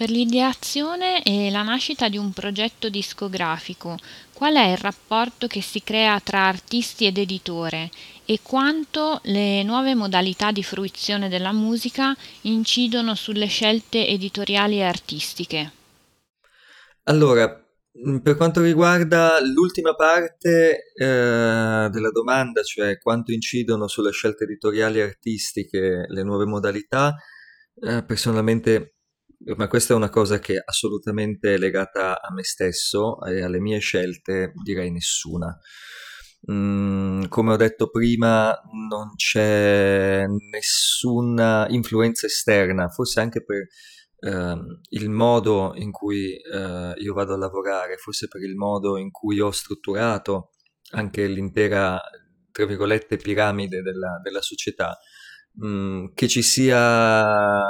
Per 0.00 0.08
l'ideazione 0.08 1.22
e 1.22 1.50
la 1.50 1.62
nascita 1.62 2.08
di 2.08 2.16
un 2.16 2.32
progetto 2.32 2.88
discografico, 2.88 3.98
qual 4.32 4.54
è 4.54 4.70
il 4.70 4.78
rapporto 4.78 5.46
che 5.46 5.60
si 5.60 5.82
crea 5.82 6.18
tra 6.20 6.46
artisti 6.46 7.04
ed 7.04 7.18
editore 7.18 7.90
e 8.24 8.38
quanto 8.42 9.20
le 9.24 9.62
nuove 9.62 9.94
modalità 9.94 10.52
di 10.52 10.62
fruizione 10.62 11.28
della 11.28 11.52
musica 11.52 12.16
incidono 12.44 13.14
sulle 13.14 13.44
scelte 13.44 14.06
editoriali 14.06 14.78
e 14.78 14.84
artistiche? 14.84 15.72
Allora, 17.02 17.62
per 18.22 18.36
quanto 18.38 18.62
riguarda 18.62 19.38
l'ultima 19.42 19.94
parte 19.94 20.92
eh, 20.94 21.88
della 21.92 22.10
domanda, 22.10 22.62
cioè 22.62 22.96
quanto 22.96 23.32
incidono 23.32 23.86
sulle 23.86 24.12
scelte 24.12 24.44
editoriali 24.44 25.00
e 25.00 25.02
artistiche 25.02 26.06
le 26.08 26.22
nuove 26.22 26.46
modalità, 26.46 27.14
eh, 27.82 28.02
personalmente 28.02 28.94
ma 29.56 29.68
questa 29.68 29.94
è 29.94 29.96
una 29.96 30.10
cosa 30.10 30.38
che 30.38 30.54
è 30.54 30.62
assolutamente 30.64 31.56
legata 31.56 32.20
a 32.20 32.32
me 32.32 32.42
stesso 32.42 33.22
e 33.22 33.42
alle 33.42 33.60
mie 33.60 33.78
scelte, 33.78 34.52
direi 34.62 34.90
nessuna. 34.90 35.56
Mm, 36.50 37.24
come 37.28 37.52
ho 37.52 37.56
detto 37.56 37.90
prima, 37.90 38.58
non 38.88 39.14
c'è 39.14 40.24
nessuna 40.26 41.66
influenza 41.68 42.26
esterna, 42.26 42.88
forse 42.88 43.20
anche 43.20 43.44
per 43.44 43.66
eh, 44.20 44.56
il 44.90 45.10
modo 45.10 45.72
in 45.74 45.90
cui 45.90 46.34
eh, 46.36 46.94
io 46.96 47.14
vado 47.14 47.34
a 47.34 47.38
lavorare, 47.38 47.96
forse 47.96 48.28
per 48.28 48.42
il 48.42 48.56
modo 48.56 48.96
in 48.96 49.10
cui 49.10 49.40
ho 49.40 49.50
strutturato 49.50 50.50
anche 50.92 51.26
l'intera, 51.26 52.00
tra 52.52 52.66
virgolette, 52.66 53.16
piramide 53.16 53.82
della, 53.82 54.20
della 54.22 54.42
società, 54.42 54.98
mm, 55.64 56.06
che 56.14 56.28
ci 56.28 56.42
sia 56.42 57.64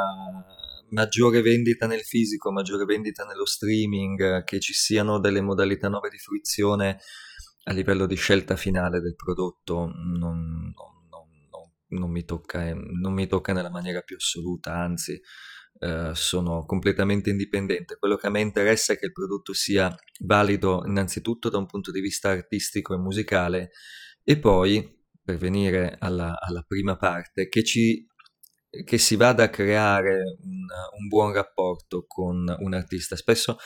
maggiore 0.90 1.42
vendita 1.42 1.86
nel 1.86 2.02
fisico, 2.02 2.52
maggiore 2.52 2.84
vendita 2.84 3.24
nello 3.24 3.46
streaming, 3.46 4.44
che 4.44 4.60
ci 4.60 4.72
siano 4.72 5.18
delle 5.18 5.40
modalità 5.40 5.88
nuove 5.88 6.08
di 6.08 6.18
fruizione 6.18 6.98
a 7.64 7.72
livello 7.72 8.06
di 8.06 8.16
scelta 8.16 8.56
finale 8.56 9.00
del 9.00 9.14
prodotto 9.14 9.86
non, 9.86 10.72
non, 10.74 11.08
non, 11.10 11.70
non 11.88 12.10
mi, 12.10 12.24
tocca, 12.24 12.66
eh, 12.66 12.74
mi 12.74 13.26
tocca 13.26 13.52
nella 13.52 13.70
maniera 13.70 14.00
più 14.00 14.16
assoluta, 14.16 14.74
anzi 14.74 15.20
eh, 15.78 16.10
sono 16.14 16.64
completamente 16.64 17.30
indipendente. 17.30 17.96
Quello 17.98 18.16
che 18.16 18.26
a 18.26 18.30
me 18.30 18.40
interessa 18.40 18.92
è 18.92 18.98
che 18.98 19.06
il 19.06 19.12
prodotto 19.12 19.52
sia 19.52 19.94
valido 20.20 20.82
innanzitutto 20.86 21.48
da 21.48 21.58
un 21.58 21.66
punto 21.66 21.90
di 21.90 22.00
vista 22.00 22.30
artistico 22.30 22.94
e 22.94 22.98
musicale 22.98 23.70
e 24.22 24.38
poi, 24.38 24.98
per 25.22 25.36
venire 25.36 25.96
alla, 25.98 26.38
alla 26.40 26.62
prima 26.66 26.96
parte, 26.96 27.48
che 27.48 27.62
ci 27.62 28.06
che 28.84 28.98
si 28.98 29.16
vada 29.16 29.44
a 29.44 29.50
creare 29.50 30.36
un, 30.42 30.66
un 30.98 31.08
buon 31.08 31.32
rapporto 31.32 32.04
con 32.06 32.54
un 32.58 32.74
artista. 32.74 33.16
Spesso, 33.16 33.56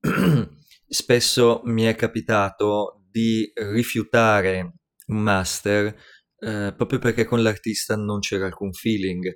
spesso 0.88 1.60
mi 1.64 1.84
è 1.84 1.94
capitato 1.94 3.04
di 3.10 3.50
rifiutare 3.54 4.74
un 5.06 5.18
master 5.18 5.94
eh, 6.38 6.74
proprio 6.76 6.98
perché 6.98 7.24
con 7.24 7.42
l'artista 7.42 7.96
non 7.96 8.20
c'era 8.20 8.46
alcun 8.46 8.72
feeling. 8.72 9.34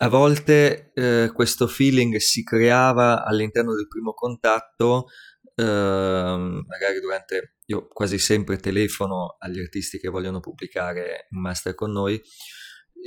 A 0.00 0.08
volte 0.08 0.92
eh, 0.94 1.30
questo 1.32 1.66
feeling 1.66 2.16
si 2.16 2.42
creava 2.42 3.24
all'interno 3.24 3.74
del 3.74 3.88
primo 3.88 4.12
contatto, 4.12 5.06
eh, 5.54 5.64
magari 5.64 7.00
durante, 7.00 7.56
io 7.66 7.88
quasi 7.88 8.18
sempre 8.18 8.58
telefono 8.58 9.36
agli 9.38 9.58
artisti 9.58 9.98
che 9.98 10.08
vogliono 10.08 10.38
pubblicare 10.38 11.26
un 11.30 11.40
master 11.40 11.74
con 11.74 11.90
noi, 11.90 12.20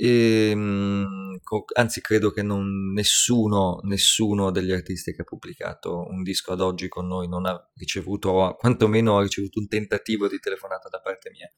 ehm, 0.08 1.38
anzi, 1.74 2.00
credo 2.00 2.30
che 2.30 2.42
non, 2.42 2.92
nessuno, 2.92 3.80
nessuno 3.82 4.50
degli 4.50 4.72
artisti 4.72 5.12
che 5.12 5.22
ha 5.22 5.24
pubblicato 5.24 6.06
un 6.08 6.22
disco 6.22 6.52
ad 6.52 6.60
oggi 6.60 6.88
con 6.88 7.06
noi 7.06 7.28
non 7.28 7.46
ha 7.46 7.70
ricevuto, 7.74 8.30
o 8.30 8.56
quantomeno 8.56 9.18
ha 9.18 9.22
ricevuto 9.22 9.60
un 9.60 9.68
tentativo 9.68 10.28
di 10.28 10.38
telefonata 10.38 10.88
da 10.88 11.00
parte 11.00 11.30
mia. 11.30 11.48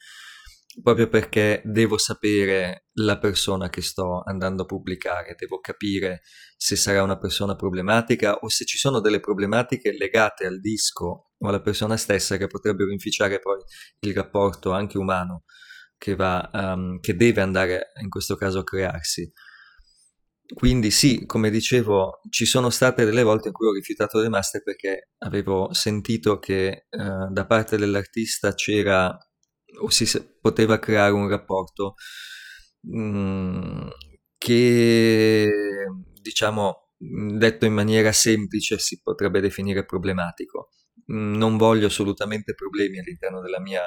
Proprio 0.83 1.09
perché 1.09 1.63
devo 1.65 1.99
sapere 1.99 2.87
la 2.95 3.19
persona 3.19 3.69
che 3.71 3.81
sto 3.81 4.23
andando 4.25 4.63
a 4.63 4.67
pubblicare, 4.67 5.37
devo 5.39 5.61
capire 5.61 6.23
se 6.57 6.75
sarà 6.75 7.03
una 7.03 7.17
persona 7.17 7.55
problematica 7.55 8.39
o 8.39 8.49
se 8.49 8.65
ci 8.65 8.77
sono 8.77 9.01
delle 9.01 9.21
problematiche 9.21 9.93
legate 9.97 10.47
al 10.47 10.59
disco 10.59 11.31
o 11.39 11.49
alla 11.49 11.61
persona 11.61 11.97
stessa 11.97 12.37
che 12.37 12.49
potrebbero 12.49 12.91
inficiare 12.91 13.39
poi 13.39 13.63
il 14.01 14.15
rapporto 14.15 14.73
anche 14.73 14.99
umano 14.99 15.45
che, 15.97 16.15
va, 16.15 16.51
um, 16.53 17.01
che 17.01 17.17
deve 17.17 17.41
andare 17.41 17.93
in 18.03 18.09
questo 18.09 18.37
caso 18.37 18.61
a 18.61 18.65
crearsi. 18.65 19.31
Quindi 20.55 20.91
sì, 20.91 21.25
come 21.25 21.51
dicevo, 21.51 22.21
ci 22.29 22.45
sono 22.45 22.69
state 22.69 23.05
delle 23.05 23.23
volte 23.23 23.49
in 23.49 23.55
cui 23.55 23.67
ho 23.67 23.73
rifiutato 23.73 24.21
le 24.21 24.29
master 24.29 24.63
perché 24.63 25.11
avevo 25.19 25.73
sentito 25.73 26.39
che 26.39 26.87
uh, 26.91 27.33
da 27.33 27.47
parte 27.47 27.79
dell'artista 27.79 28.53
c'era 28.53 29.17
o 29.81 29.91
si 29.91 30.07
poteva 30.41 30.79
creare 30.79 31.13
un 31.13 31.29
rapporto 31.29 31.95
um, 32.83 33.91
che, 34.37 35.51
diciamo, 36.21 36.91
detto 36.99 37.65
in 37.65 37.73
maniera 37.73 38.13
semplice, 38.13 38.79
si 38.79 39.01
potrebbe 39.03 39.41
definire 39.41 39.85
problematico. 39.87 40.69
Non 41.07 41.57
voglio 41.57 41.87
assolutamente 41.87 42.55
problemi 42.55 42.99
all'interno 42.99 43.41
della 43.41 43.61
mia 43.61 43.83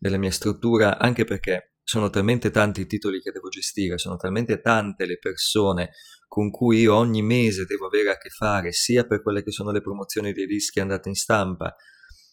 della 0.00 0.16
mia 0.16 0.30
struttura, 0.30 0.98
anche 0.98 1.24
perché 1.24 1.74
sono 1.84 2.08
talmente 2.08 2.50
tanti 2.50 2.80
i 2.80 2.86
titoli 2.86 3.20
che 3.20 3.32
devo 3.32 3.48
gestire, 3.48 3.98
sono 3.98 4.16
talmente 4.16 4.60
tante 4.60 5.04
le 5.04 5.18
persone 5.18 5.90
con 6.26 6.50
cui 6.50 6.80
io 6.80 6.94
ogni 6.94 7.22
mese 7.22 7.66
devo 7.66 7.86
avere 7.86 8.12
a 8.12 8.16
che 8.16 8.30
fare, 8.30 8.72
sia 8.72 9.04
per 9.04 9.22
quelle 9.22 9.42
che 9.42 9.50
sono 9.50 9.72
le 9.72 9.82
promozioni 9.82 10.32
dei 10.32 10.46
dischi 10.46 10.80
andate 10.80 11.08
in 11.08 11.16
stampa, 11.16 11.74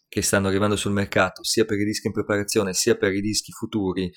che 0.08 0.22
stanno 0.22 0.48
arrivando 0.48 0.76
sul 0.76 0.92
mercato, 0.94 1.44
sia 1.44 1.66
per 1.66 1.80
i 1.80 1.84
dischi 1.84 2.08
in 2.08 2.14
preparazione, 2.14 2.74
sia 2.74 2.96
per 2.96 3.14
i 3.14 3.22
dischi 3.22 3.52
futuri, 3.52 4.10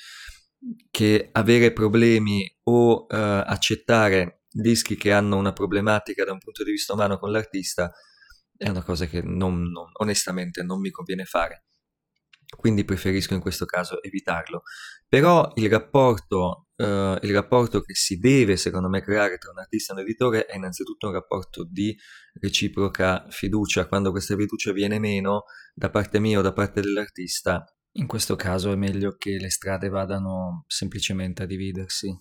che 0.91 1.31
avere 1.33 1.73
problemi 1.73 2.47
o 2.65 3.07
uh, 3.07 3.07
accettare 3.09 4.43
dischi 4.51 4.97
che 4.97 5.11
hanno 5.11 5.39
una 5.39 5.53
problematica 5.53 6.25
da 6.25 6.33
un 6.33 6.39
punto 6.39 6.63
di 6.63 6.73
vista 6.73 6.93
umano 6.93 7.19
con 7.19 7.31
l'artista 7.31 7.91
è 8.61 8.69
una 8.69 8.83
cosa 8.83 9.07
che 9.07 9.23
non, 9.23 9.63
non, 9.71 9.91
onestamente 10.01 10.63
non 10.63 10.81
mi 10.81 10.91
conviene 10.91 11.25
fare 11.25 11.65
quindi 12.57 12.85
preferisco 12.85 13.35
in 13.35 13.41
questo 13.41 13.65
caso 13.65 14.03
evitarlo. 14.03 14.63
Però 15.09 15.53
il 15.55 15.69
rapporto, 15.69 16.67
eh, 16.77 17.19
il 17.23 17.33
rapporto 17.33 17.81
che 17.81 17.95
si 17.95 18.19
deve, 18.19 18.57
secondo 18.57 18.89
me, 18.89 19.01
creare 19.03 19.39
tra 19.39 19.51
un 19.51 19.59
artista 19.59 19.93
e 19.93 19.97
un 19.97 20.03
editore 20.03 20.47
è 20.47 20.57
innanzitutto 20.57 21.09
un 21.09 21.15
rapporto 21.15 21.65
di 21.65 21.97
reciproca 22.41 23.27
fiducia. 23.31 23.87
Quando 23.87 24.11
questa 24.11 24.37
fiducia 24.37 24.73
viene 24.73 24.99
meno 24.99 25.45
da 25.75 25.91
parte 25.91 26.19
mia 26.19 26.39
o 26.39 26.43
da 26.43 26.53
parte 26.53 26.81
dell'artista, 26.81 27.65
in 27.93 28.07
questo 28.07 28.37
caso 28.37 28.73
è 28.73 28.77
meglio 28.77 29.17
che 29.17 29.39
le 29.39 29.51
strade 29.51 29.89
vadano 29.89 30.65
semplicemente 30.67 31.43
a 31.43 31.47
dividersi. 31.47 32.17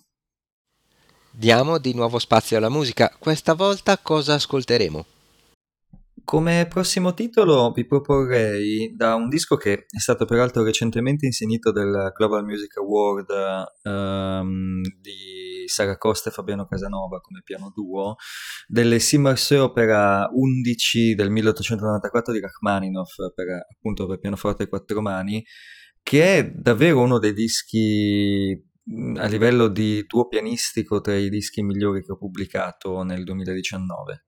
Diamo 1.32 1.78
di 1.78 1.94
nuovo 1.94 2.18
spazio 2.18 2.56
alla 2.56 2.68
musica. 2.68 3.14
Questa 3.16 3.54
volta 3.54 3.98
cosa 3.98 4.34
ascolteremo? 4.34 5.19
Come 6.30 6.68
prossimo 6.68 7.12
titolo 7.12 7.72
vi 7.72 7.84
proporrei 7.84 8.94
da 8.94 9.16
un 9.16 9.28
disco 9.28 9.56
che 9.56 9.86
è 9.90 9.98
stato 9.98 10.26
peraltro 10.26 10.62
recentemente 10.62 11.26
insignito 11.26 11.72
del 11.72 12.12
Global 12.14 12.44
Music 12.44 12.76
Award 12.76 13.26
um, 13.82 14.80
di 15.00 15.64
Sara 15.66 15.98
Costa 15.98 16.28
e 16.28 16.32
Fabiano 16.32 16.66
Casanova 16.66 17.18
come 17.20 17.40
piano 17.42 17.72
duo, 17.74 18.14
delle 18.68 19.00
Simmerse 19.00 19.58
Opera 19.58 20.28
11 20.32 21.16
del 21.16 21.30
1894 21.30 22.32
di 22.32 22.38
Rachmaninoff 22.38 23.16
per, 23.34 23.66
appunto 23.68 24.06
per 24.06 24.20
pianoforte 24.20 24.62
e 24.62 24.68
quattro 24.68 25.00
mani, 25.00 25.44
che 26.00 26.38
è 26.38 26.48
davvero 26.48 27.00
uno 27.00 27.18
dei 27.18 27.32
dischi 27.32 28.56
a 29.16 29.26
livello 29.26 29.66
di 29.66 30.04
duo 30.06 30.28
pianistico 30.28 31.00
tra 31.00 31.16
i 31.16 31.28
dischi 31.28 31.60
migliori 31.64 32.04
che 32.04 32.12
ho 32.12 32.16
pubblicato 32.16 33.02
nel 33.02 33.24
2019. 33.24 34.26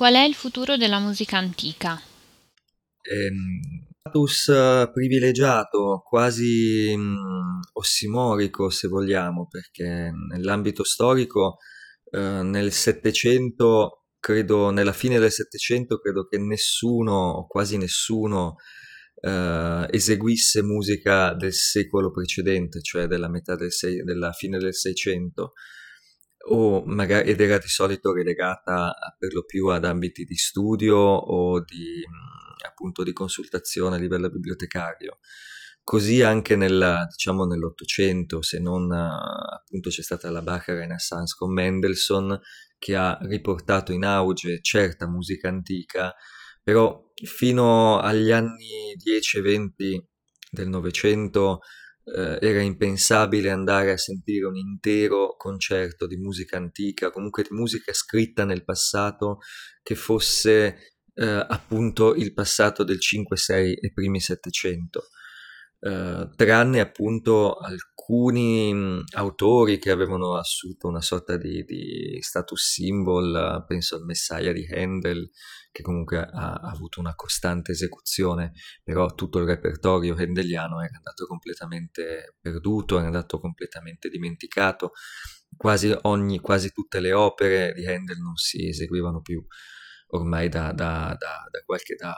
Qual 0.00 0.14
è 0.14 0.22
il 0.22 0.32
futuro 0.32 0.78
della 0.78 0.98
musica 0.98 1.36
antica? 1.36 2.00
Ehm, 3.02 3.60
status 3.98 4.48
eh, 4.48 4.90
privilegiato, 4.90 6.00
quasi 6.02 6.96
mm, 6.96 7.60
ossimorico 7.74 8.70
se 8.70 8.88
vogliamo, 8.88 9.46
perché 9.46 10.10
nell'ambito 10.30 10.84
storico 10.84 11.58
eh, 12.12 12.40
nel 12.42 12.72
Settecento, 12.72 14.06
credo 14.18 14.70
nella 14.70 14.94
fine 14.94 15.18
del 15.18 15.30
Settecento, 15.30 15.98
credo 15.98 16.26
che 16.26 16.38
nessuno 16.38 17.44
quasi 17.46 17.76
nessuno 17.76 18.54
eh, 19.20 19.86
eseguisse 19.90 20.62
musica 20.62 21.34
del 21.34 21.52
secolo 21.52 22.10
precedente, 22.10 22.80
cioè 22.80 23.06
della 23.06 23.28
metà 23.28 23.54
del 23.54 23.70
sei, 23.70 24.02
della 24.02 24.32
fine 24.32 24.56
del 24.56 24.74
Seicento 24.74 25.52
o 26.48 26.82
magari, 26.86 27.30
ed 27.30 27.40
era 27.40 27.58
di 27.58 27.68
solito 27.68 28.12
relegata 28.12 28.94
per 29.18 29.34
lo 29.34 29.44
più 29.44 29.66
ad 29.68 29.84
ambiti 29.84 30.24
di 30.24 30.36
studio 30.36 30.96
o 30.96 31.62
di, 31.62 32.02
appunto, 32.66 33.02
di 33.02 33.12
consultazione 33.12 33.96
a 33.96 33.98
livello 33.98 34.30
bibliotecario. 34.30 35.18
Così 35.82 36.22
anche 36.22 36.56
nel, 36.56 37.06
diciamo, 37.10 37.44
nell'Ottocento, 37.46 38.42
se 38.42 38.60
non 38.60 38.92
appunto 38.92 39.90
c'è 39.90 40.02
stata 40.02 40.30
la 40.30 40.42
Bach 40.42 40.68
Renaissance 40.68 41.34
con 41.36 41.52
Mendelssohn 41.52 42.38
che 42.78 42.96
ha 42.96 43.18
riportato 43.22 43.92
in 43.92 44.04
auge 44.04 44.60
certa 44.62 45.08
musica 45.08 45.48
antica, 45.48 46.14
però 46.62 47.10
fino 47.14 47.98
agli 47.98 48.30
anni 48.30 48.94
10 48.94 49.38
e 49.38 49.40
20 49.40 50.08
del 50.50 50.68
Novecento 50.68 51.60
eh, 52.14 52.38
era 52.40 52.60
impensabile 52.60 53.50
andare 53.50 53.92
a 53.92 53.96
sentire 53.96 54.46
un 54.46 54.56
intero 54.56 55.34
concerto 55.36 56.06
di 56.06 56.16
musica 56.16 56.56
antica, 56.56 57.10
comunque 57.10 57.42
di 57.42 57.54
musica 57.54 57.92
scritta 57.92 58.44
nel 58.44 58.64
passato 58.64 59.38
che 59.82 59.94
fosse 59.94 60.94
eh, 61.14 61.46
appunto 61.48 62.14
il 62.14 62.32
passato 62.32 62.84
del 62.84 63.00
5, 63.00 63.36
6 63.36 63.74
e 63.74 63.92
primi 63.92 64.20
700. 64.20 65.08
Uh, 65.80 66.28
tranne 66.36 66.80
appunto 66.80 67.56
alcuni 67.56 69.02
autori 69.14 69.78
che 69.78 69.90
avevano 69.90 70.36
assunto 70.36 70.88
una 70.88 71.00
sorta 71.00 71.38
di, 71.38 71.64
di 71.64 72.18
status 72.20 72.72
symbol, 72.72 73.64
penso 73.66 73.96
al 73.96 74.04
Messiah 74.04 74.52
di 74.52 74.66
Handel, 74.70 75.30
che 75.72 75.82
comunque 75.82 76.18
ha, 76.18 76.52
ha, 76.52 76.70
avuto 76.70 77.00
una 77.00 77.14
costante 77.14 77.72
esecuzione, 77.72 78.52
però 78.82 79.14
tutto 79.14 79.38
il 79.38 79.46
repertorio 79.46 80.16
handeliano 80.16 80.82
era 80.82 80.96
andato 80.96 81.26
completamente 81.26 82.34
perduto, 82.40 82.98
era 82.98 83.06
andato 83.06 83.38
completamente 83.38 84.08
dimenticato, 84.08 84.92
quasi, 85.56 85.96
ogni, 86.02 86.40
quasi 86.40 86.72
tutte 86.72 87.00
le 87.00 87.12
opere 87.12 87.72
di 87.72 87.86
Handel 87.86 88.18
non 88.18 88.36
si 88.36 88.68
eseguivano 88.68 89.20
più 89.20 89.42
ormai 90.12 90.48
da, 90.48 90.72
da, 90.72 91.14
da, 91.16 91.46
da 91.48 91.62
qualche, 91.64 91.94
da 91.94 92.14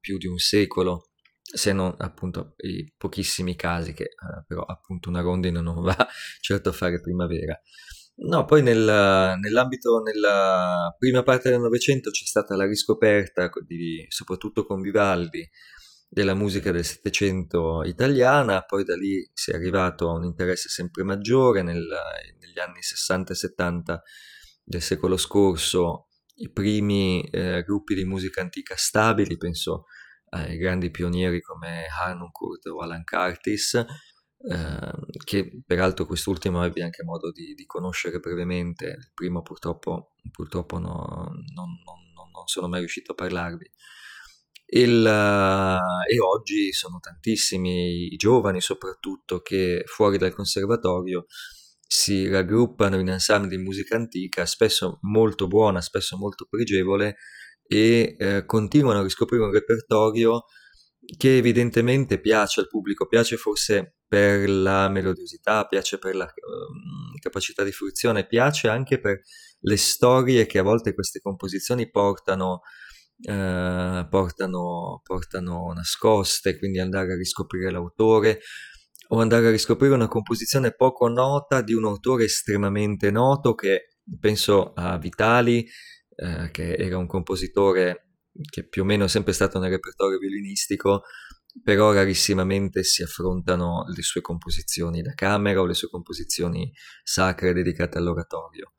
più 0.00 0.18
di 0.18 0.26
un 0.26 0.38
secolo 0.38 1.07
se 1.50 1.72
non 1.72 1.94
appunto 1.98 2.54
i 2.58 2.92
pochissimi 2.96 3.56
casi 3.56 3.94
che 3.94 4.04
eh, 4.04 4.44
però 4.46 4.62
appunto 4.62 5.08
una 5.08 5.22
rondine 5.22 5.60
non 5.60 5.80
va 5.82 5.96
certo 6.40 6.68
a 6.68 6.72
fare 6.72 7.00
primavera. 7.00 7.58
No, 8.20 8.44
poi 8.44 8.62
nel, 8.62 9.36
nell'ambito, 9.38 10.00
nella 10.00 10.92
prima 10.98 11.22
parte 11.22 11.50
del 11.50 11.60
Novecento 11.60 12.10
c'è 12.10 12.24
stata 12.24 12.56
la 12.56 12.66
riscoperta, 12.66 13.48
di, 13.64 14.04
soprattutto 14.08 14.66
con 14.66 14.80
Vivaldi, 14.80 15.48
della 16.08 16.34
musica 16.34 16.72
del 16.72 16.84
Settecento 16.84 17.84
italiana, 17.84 18.62
poi 18.62 18.82
da 18.82 18.96
lì 18.96 19.28
si 19.32 19.52
è 19.52 19.54
arrivato 19.54 20.08
a 20.08 20.14
un 20.14 20.24
interesse 20.24 20.68
sempre 20.68 21.04
maggiore, 21.04 21.62
nel, 21.62 21.86
negli 22.40 22.58
anni 22.58 22.82
60 22.82 23.32
e 23.32 23.36
70 23.36 24.02
del 24.64 24.82
secolo 24.82 25.16
scorso, 25.16 26.08
i 26.36 26.50
primi 26.50 27.22
eh, 27.30 27.62
gruppi 27.62 27.94
di 27.94 28.04
musica 28.04 28.40
antica 28.40 28.74
stabili, 28.76 29.36
penso 29.36 29.84
ai 30.30 30.56
grandi 30.56 30.90
pionieri 30.90 31.40
come 31.40 31.86
Harnoncourt 31.86 32.66
o 32.66 32.78
Alan 32.80 33.04
Curtis, 33.04 33.74
eh, 33.74 34.92
che 35.24 35.62
peraltro 35.66 36.06
quest'ultimo 36.06 36.64
ebbe 36.64 36.82
anche 36.82 37.02
modo 37.02 37.32
di, 37.32 37.54
di, 37.54 37.66
conoscere 37.66 38.20
brevemente, 38.20 38.86
il 38.86 39.10
primo 39.12 39.42
purtroppo, 39.42 40.12
purtroppo 40.30 40.78
no, 40.78 41.30
non, 41.54 41.70
non, 41.84 42.30
non, 42.32 42.46
sono 42.46 42.68
mai 42.68 42.80
riuscito 42.80 43.12
a 43.12 43.14
parlarvi. 43.16 43.70
Il, 44.70 45.02
uh, 45.02 46.12
e 46.12 46.20
oggi 46.20 46.72
sono 46.72 46.98
tantissimi 47.00 48.12
i 48.12 48.16
giovani 48.16 48.60
soprattutto 48.60 49.40
che 49.40 49.82
fuori 49.86 50.18
dal 50.18 50.34
conservatorio 50.34 51.24
si 51.90 52.28
raggruppano 52.28 53.00
in 53.00 53.08
ensemble 53.08 53.48
di 53.48 53.56
musica 53.56 53.96
antica, 53.96 54.44
spesso 54.44 54.98
molto 55.02 55.46
buona, 55.46 55.80
spesso 55.80 56.18
molto 56.18 56.46
pregevole, 56.48 57.16
e 57.68 58.16
eh, 58.18 58.44
continuano 58.46 59.00
a 59.00 59.02
riscoprire 59.02 59.44
un 59.44 59.52
repertorio 59.52 60.44
che 61.16 61.36
evidentemente 61.36 62.20
piace 62.20 62.60
al 62.60 62.68
pubblico, 62.68 63.06
piace 63.06 63.36
forse 63.36 63.98
per 64.06 64.48
la 64.48 64.88
melodiosità, 64.88 65.66
piace 65.66 65.98
per 65.98 66.16
la 66.16 66.24
um, 66.24 67.14
capacità 67.20 67.62
di 67.62 67.72
fruizione, 67.72 68.26
piace 68.26 68.68
anche 68.68 68.98
per 68.98 69.20
le 69.60 69.76
storie 69.76 70.46
che 70.46 70.58
a 70.58 70.62
volte 70.62 70.94
queste 70.94 71.20
composizioni 71.20 71.90
portano, 71.90 72.60
eh, 73.20 74.06
portano, 74.08 75.00
portano 75.02 75.72
nascoste, 75.74 76.58
quindi 76.58 76.78
andare 76.78 77.12
a 77.12 77.16
riscoprire 77.16 77.70
l'autore 77.70 78.40
o 79.08 79.20
andare 79.20 79.48
a 79.48 79.50
riscoprire 79.50 79.94
una 79.94 80.08
composizione 80.08 80.74
poco 80.74 81.08
nota 81.08 81.62
di 81.62 81.72
un 81.74 81.84
autore 81.84 82.24
estremamente 82.24 83.10
noto 83.10 83.54
che 83.54 83.96
penso 84.20 84.72
a 84.74 84.98
Vitali 84.98 85.66
eh, 86.20 86.50
che 86.50 86.74
era 86.74 86.98
un 86.98 87.06
compositore 87.06 88.08
che 88.50 88.66
più 88.66 88.82
o 88.82 88.84
meno 88.84 89.04
è 89.04 89.08
sempre 89.08 89.32
stato 89.32 89.58
nel 89.58 89.70
repertorio 89.70 90.18
violinistico, 90.18 91.02
però 91.62 91.92
rarissimamente 91.92 92.82
si 92.82 93.02
affrontano 93.02 93.84
le 93.86 94.02
sue 94.02 94.20
composizioni 94.20 95.00
da 95.00 95.14
camera 95.14 95.60
o 95.60 95.64
le 95.64 95.74
sue 95.74 95.88
composizioni 95.88 96.72
sacre 97.02 97.52
dedicate 97.52 97.98
all'oratorio. 97.98 98.72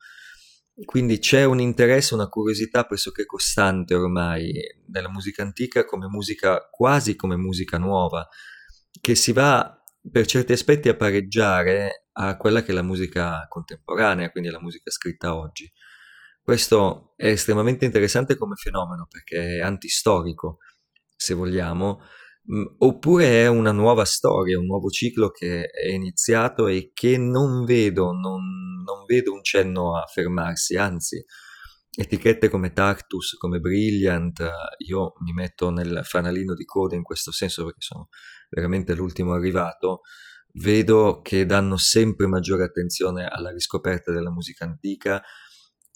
Quindi 0.84 1.18
c'è 1.18 1.44
un 1.44 1.60
interesse, 1.60 2.14
una 2.14 2.28
curiosità 2.28 2.84
pressoché 2.84 3.26
costante 3.26 3.94
ormai 3.94 4.52
nella 4.88 5.10
musica 5.10 5.42
antica 5.42 5.84
come 5.84 6.06
musica, 6.08 6.68
quasi 6.70 7.16
come 7.16 7.36
musica 7.36 7.78
nuova, 7.78 8.26
che 9.00 9.14
si 9.14 9.32
va 9.32 9.82
per 10.10 10.26
certi 10.26 10.52
aspetti 10.52 10.88
a 10.88 10.96
pareggiare 10.96 12.06
a 12.12 12.36
quella 12.36 12.62
che 12.62 12.72
è 12.72 12.74
la 12.74 12.82
musica 12.82 13.46
contemporanea, 13.48 14.30
quindi 14.30 14.50
la 14.50 14.60
musica 14.60 14.90
scritta 14.90 15.34
oggi. 15.34 15.70
Questo 16.50 17.12
è 17.14 17.28
estremamente 17.28 17.84
interessante 17.84 18.36
come 18.36 18.56
fenomeno 18.56 19.06
perché 19.08 19.58
è 19.58 19.60
antistorico, 19.60 20.58
se 21.14 21.32
vogliamo, 21.32 22.00
mm, 22.52 22.64
oppure 22.78 23.42
è 23.42 23.46
una 23.46 23.70
nuova 23.70 24.04
storia, 24.04 24.58
un 24.58 24.66
nuovo 24.66 24.88
ciclo 24.88 25.30
che 25.30 25.66
è 25.66 25.90
iniziato 25.90 26.66
e 26.66 26.90
che 26.92 27.18
non 27.18 27.64
vedo, 27.64 28.10
non, 28.10 28.82
non 28.84 29.04
vedo 29.06 29.32
un 29.32 29.44
cenno 29.44 29.96
a 29.96 30.06
fermarsi, 30.06 30.74
anzi, 30.74 31.24
etichette 31.96 32.48
come 32.48 32.72
Tactus, 32.72 33.36
come 33.36 33.60
Brilliant, 33.60 34.42
io 34.78 35.12
mi 35.20 35.32
metto 35.32 35.70
nel 35.70 36.00
fanalino 36.02 36.54
di 36.54 36.64
coda 36.64 36.96
in 36.96 37.04
questo 37.04 37.30
senso 37.30 37.62
perché 37.62 37.82
sono 37.82 38.08
veramente 38.48 38.96
l'ultimo 38.96 39.34
arrivato, 39.34 40.00
vedo 40.54 41.20
che 41.22 41.46
danno 41.46 41.76
sempre 41.76 42.26
maggiore 42.26 42.64
attenzione 42.64 43.24
alla 43.24 43.52
riscoperta 43.52 44.10
della 44.10 44.32
musica 44.32 44.64
antica, 44.64 45.22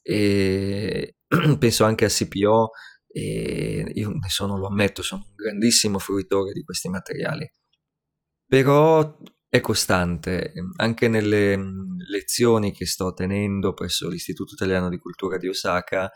e 0.07 1.17
penso 1.59 1.85
anche 1.85 2.05
a 2.05 2.09
CPO 2.09 2.71
e 3.09 3.91
io 3.95 4.11
ne 4.11 4.29
sono, 4.29 4.59
lo 4.59 4.67
ammetto, 4.67 5.03
sono 5.03 5.25
un 5.27 5.35
grandissimo 5.35 5.99
fruitore 5.99 6.53
di 6.53 6.63
questi 6.63 6.89
materiali. 6.89 7.51
Però 8.47 9.19
è 9.49 9.61
costante, 9.61 10.53
anche 10.77 11.09
nelle 11.09 11.57
lezioni 12.11 12.73
che 12.73 12.87
sto 12.87 13.15
tenendo 13.15 13.73
presso 13.73 14.09
l'Istituto 14.09 14.55
Italiano 14.55 14.89
di 14.89 14.99
Cultura 14.99 15.39
di 15.39 15.49
Osaka, 15.49 16.11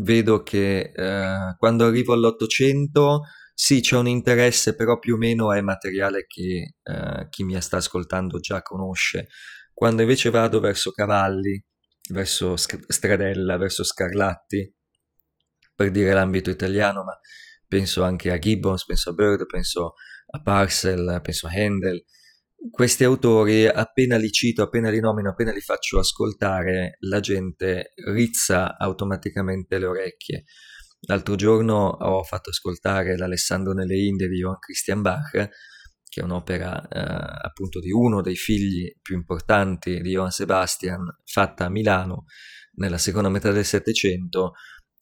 vedo 0.00 0.42
che 0.42 0.92
eh, 0.94 1.54
quando 1.58 1.86
arrivo 1.86 2.12
all'Ottocento 2.14 3.22
sì, 3.52 3.80
c'è 3.80 3.96
un 3.96 4.08
interesse, 4.08 4.74
però 4.74 4.98
più 4.98 5.16
o 5.16 5.18
meno 5.18 5.52
è 5.52 5.60
materiale 5.60 6.24
che 6.26 6.76
eh, 6.82 7.26
chi 7.28 7.44
mi 7.44 7.60
sta 7.60 7.76
ascoltando 7.76 8.38
già 8.38 8.62
conosce. 8.62 9.26
Quando 9.74 10.00
invece 10.00 10.30
vado 10.30 10.60
verso 10.60 10.92
Cavalli, 10.92 11.62
verso 12.10 12.56
Stradella, 12.56 13.56
verso 13.56 13.84
Scarlatti, 13.84 14.74
per 15.74 15.90
dire 15.90 16.12
l'ambito 16.12 16.50
italiano, 16.50 17.04
ma 17.04 17.18
penso 17.66 18.02
anche 18.02 18.30
a 18.30 18.38
Gibbons, 18.38 18.84
penso 18.84 19.10
a 19.10 19.12
Bird, 19.12 19.46
penso 19.46 19.94
a 20.32 20.42
Parcel, 20.42 21.20
penso 21.22 21.46
a 21.46 21.50
Handel. 21.52 22.04
Questi 22.70 23.04
autori, 23.04 23.66
appena 23.66 24.16
li 24.16 24.30
cito, 24.30 24.62
appena 24.62 24.90
li 24.90 25.00
nomino, 25.00 25.30
appena 25.30 25.52
li 25.52 25.60
faccio 25.60 25.98
ascoltare, 25.98 26.96
la 27.00 27.20
gente 27.20 27.92
rizza 28.06 28.76
automaticamente 28.76 29.78
le 29.78 29.86
orecchie. 29.86 30.44
L'altro 31.06 31.34
giorno 31.36 31.86
ho 31.86 32.22
fatto 32.22 32.50
ascoltare 32.50 33.16
l'Alessandro 33.16 33.72
nelle 33.72 33.96
Indie 33.96 34.28
di 34.28 34.36
Johann 34.36 34.58
Christian 34.58 35.00
Bach 35.00 35.48
che 36.10 36.20
è 36.20 36.24
un'opera 36.24 36.88
eh, 36.88 37.46
appunto 37.46 37.78
di 37.78 37.92
uno 37.92 38.20
dei 38.20 38.34
figli 38.34 38.92
più 39.00 39.14
importanti 39.14 40.00
di 40.00 40.10
Johann 40.10 40.28
Sebastian, 40.28 41.06
fatta 41.24 41.66
a 41.66 41.70
Milano 41.70 42.24
nella 42.74 42.98
seconda 42.98 43.28
metà 43.28 43.52
del 43.52 43.64
Settecento, 43.64 44.54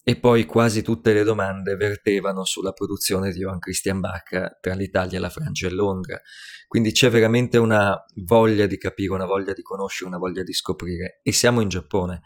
e 0.02 0.18
poi 0.18 0.44
quasi 0.44 0.82
tutte 0.82 1.12
le 1.12 1.22
domande 1.22 1.76
vertevano 1.76 2.44
sulla 2.44 2.72
produzione 2.72 3.30
di 3.30 3.40
Johann 3.40 3.58
Christian 3.58 4.00
Bach 4.00 4.58
tra 4.60 4.74
l'Italia, 4.74 5.20
la 5.20 5.28
Francia 5.28 5.66
e 5.66 5.70
Londra. 5.70 6.18
Quindi 6.66 6.92
c'è 6.92 7.10
veramente 7.10 7.58
una 7.58 7.94
voglia 8.24 8.66
di 8.66 8.78
capire, 8.78 9.12
una 9.12 9.26
voglia 9.26 9.52
di 9.52 9.62
conoscere, 9.62 10.08
una 10.08 10.18
voglia 10.18 10.42
di 10.42 10.52
scoprire. 10.52 11.20
E 11.22 11.32
siamo 11.32 11.60
in 11.60 11.68
Giappone, 11.68 12.22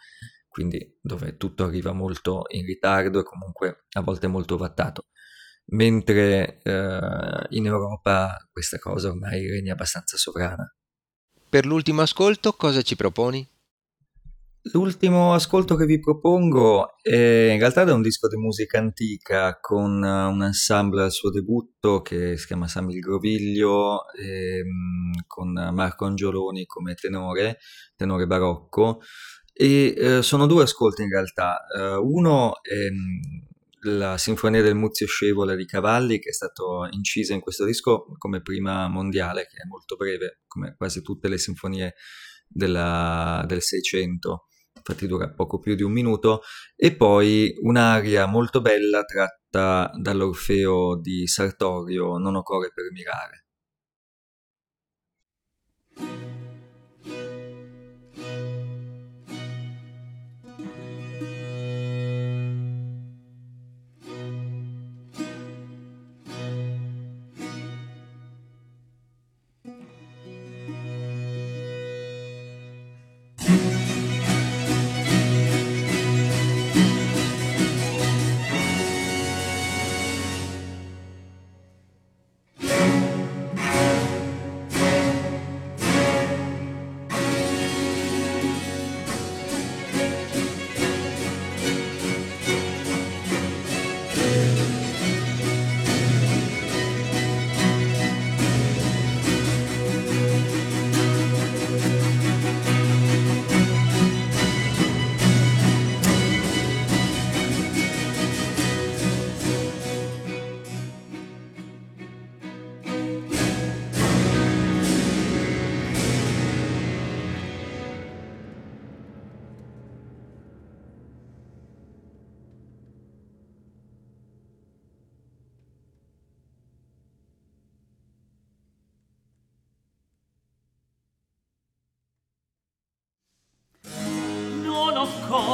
quindi 0.48 0.96
dove 1.00 1.36
tutto 1.36 1.64
arriva 1.64 1.92
molto 1.92 2.44
in 2.50 2.64
ritardo 2.64 3.20
e 3.20 3.24
comunque 3.24 3.86
a 3.92 4.00
volte 4.00 4.26
molto 4.28 4.56
vattato. 4.56 5.06
Mentre 5.66 6.60
eh, 6.62 7.46
in 7.50 7.66
Europa 7.66 8.36
questa 8.50 8.78
cosa 8.78 9.08
ormai 9.08 9.46
regna 9.48 9.72
abbastanza 9.72 10.16
sovrana. 10.16 10.70
Per 11.48 11.66
l'ultimo 11.66 12.02
ascolto 12.02 12.52
cosa 12.52 12.82
ci 12.82 12.96
proponi? 12.96 13.48
L'ultimo 14.72 15.34
ascolto 15.34 15.74
che 15.74 15.86
vi 15.86 15.98
propongo 15.98 16.94
è 17.02 17.50
in 17.52 17.58
realtà 17.58 17.82
da 17.82 17.94
un 17.94 18.00
disco 18.00 18.28
di 18.28 18.36
musica 18.36 18.78
antica 18.78 19.58
con 19.58 20.02
un 20.02 20.42
ensemble 20.44 21.02
al 21.02 21.10
suo 21.10 21.30
debutto 21.30 22.00
che 22.00 22.36
si 22.36 22.46
chiama 22.46 22.68
Samil 22.68 23.00
Groviglio 23.00 24.08
ehm, 24.12 25.24
con 25.26 25.50
Marco 25.52 26.04
Angioloni 26.04 26.64
come 26.64 26.94
tenore, 26.94 27.58
tenore 27.96 28.26
barocco 28.28 29.00
e 29.52 29.94
eh, 29.96 30.22
sono 30.22 30.46
due 30.46 30.62
ascolti 30.62 31.02
in 31.02 31.10
realtà. 31.10 31.58
Uh, 31.76 32.00
uno 32.00 32.62
è 32.62 32.86
la 33.84 34.18
Sinfonia 34.18 34.62
del 34.62 34.74
Muzio 34.74 35.06
Scevole 35.06 35.56
di 35.56 35.64
Cavalli 35.64 36.18
che 36.18 36.30
è 36.30 36.32
stato 36.32 36.86
incisa 36.90 37.34
in 37.34 37.40
questo 37.40 37.64
disco 37.64 38.06
come 38.16 38.40
prima 38.40 38.88
mondiale 38.88 39.46
che 39.46 39.62
è 39.62 39.66
molto 39.66 39.96
breve 39.96 40.40
come 40.46 40.74
quasi 40.76 41.02
tutte 41.02 41.28
le 41.28 41.38
sinfonie 41.38 41.94
della, 42.46 43.44
del 43.46 43.62
Seicento 43.62 44.46
infatti 44.82 45.06
dura 45.06 45.30
poco 45.30 45.58
più 45.58 45.74
di 45.74 45.82
un 45.82 45.92
minuto, 45.92 46.42
e 46.76 46.94
poi 46.96 47.54
un'aria 47.60 48.26
molto 48.26 48.60
bella 48.60 49.04
tratta 49.04 49.90
dall'Orfeo 49.94 50.98
di 51.00 51.26
Sartorio, 51.26 52.18
Non 52.18 52.36
occorre 52.36 52.72
per 52.74 52.90
mirare. 52.90 53.44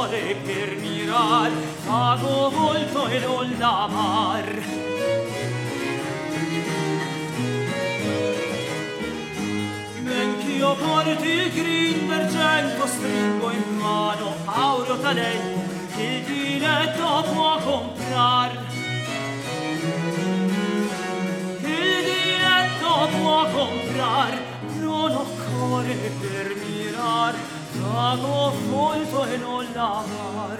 Core 0.09 0.35
per 0.43 0.75
mirar 0.77 1.51
pago 1.85 2.49
volto 2.49 3.07
e 3.07 3.19
non 3.19 3.55
la 3.59 3.87
mar 3.87 4.47
Mench'io 10.01 10.75
porti 10.75 11.27
il 11.27 11.53
grin 11.53 12.07
d'argento 12.07 12.87
stringo 12.87 13.51
in 13.51 13.77
mano 13.77 14.33
auro 14.45 14.97
talento 14.99 15.77
il 15.97 16.23
diletto 16.23 17.23
può 17.33 17.59
comprar. 17.59 18.51
Il 21.61 22.03
diletto 22.09 23.09
può 23.19 23.47
comprar 23.51 24.39
non 24.79 25.11
ho 25.11 25.25
core 25.43 26.11
per 26.21 26.55
mirar 26.55 27.58
Vago 27.81 28.53
molto 28.69 29.25
e 29.25 29.37
non 29.37 29.65
l'amar 29.73 30.59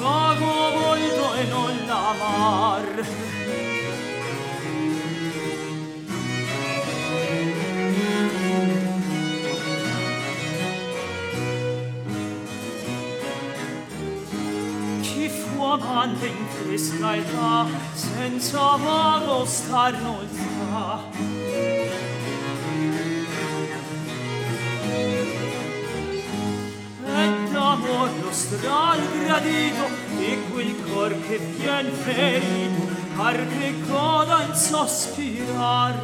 mar 0.00 0.70
molto 0.70 1.34
e 1.34 1.44
non 1.44 1.76
l'amar 1.86 3.06
Chi 15.02 15.28
fu 15.28 15.62
amante 15.62 16.26
in 16.26 16.46
questa 16.64 17.16
età 17.16 17.66
Senza 17.94 18.76
vago 18.76 19.44
star 19.44 20.00
non 20.00 20.26
fa 20.28 21.39
gradito 29.40 29.88
e 30.18 30.38
quel 30.50 30.74
cor 30.84 31.14
che 31.26 31.38
vien 31.38 31.90
ferito 31.92 32.88
par 33.16 33.36
che 33.48 33.74
coda 33.88 34.42
in 34.42 34.54
sospirar. 34.54 35.94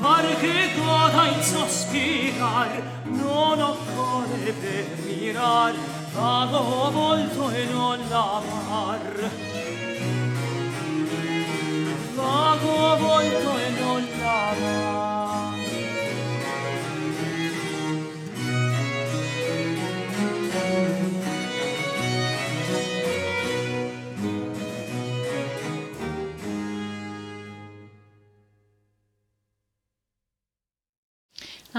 Par 0.00 0.24
che 0.40 0.70
coda 0.76 1.26
in 1.28 1.42
sospirar 1.42 2.82
non 3.04 3.60
ho 3.60 3.76
cuore 3.94 4.52
per 4.60 4.86
mirar 5.06 5.74
vago 6.12 6.90
volto 6.90 7.50
e 7.50 7.64
non 7.72 7.98
l'amar. 8.08 9.30
Vago 12.16 12.96
volto 12.98 13.58
e 13.58 13.70
non 13.80 14.08
l'amar 14.20 14.93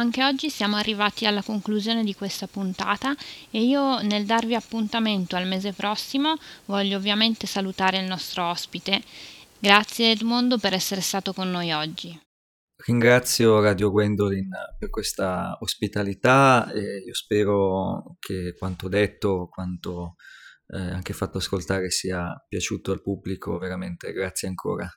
Anche 0.05 0.23
oggi 0.23 0.51
siamo 0.51 0.75
arrivati 0.75 1.25
alla 1.25 1.41
conclusione 1.41 2.03
di 2.03 2.13
questa 2.13 2.45
puntata 2.45 3.15
e 3.49 3.63
io 3.63 4.03
nel 4.03 4.23
darvi 4.27 4.53
appuntamento 4.53 5.35
al 5.35 5.47
mese 5.47 5.73
prossimo 5.73 6.35
voglio 6.65 6.97
ovviamente 6.97 7.47
salutare 7.47 7.97
il 7.97 8.05
nostro 8.05 8.47
ospite. 8.47 9.01
Grazie 9.57 10.11
Edmondo 10.11 10.59
per 10.59 10.75
essere 10.75 11.01
stato 11.01 11.33
con 11.33 11.49
noi 11.49 11.71
oggi. 11.71 12.21
Ringrazio 12.85 13.59
Radio 13.59 13.89
Gwendolyn 13.89 14.51
per 14.77 14.91
questa 14.91 15.57
ospitalità 15.59 16.71
e 16.71 17.01
io 17.03 17.13
spero 17.15 18.15
che 18.19 18.53
quanto 18.55 18.87
detto, 18.87 19.47
quanto 19.49 20.17
eh, 20.67 20.77
anche 20.77 21.13
fatto 21.13 21.39
ascoltare 21.39 21.89
sia 21.89 22.31
piaciuto 22.47 22.91
al 22.91 23.01
pubblico, 23.01 23.57
veramente 23.57 24.13
grazie 24.13 24.47
ancora. 24.47 24.87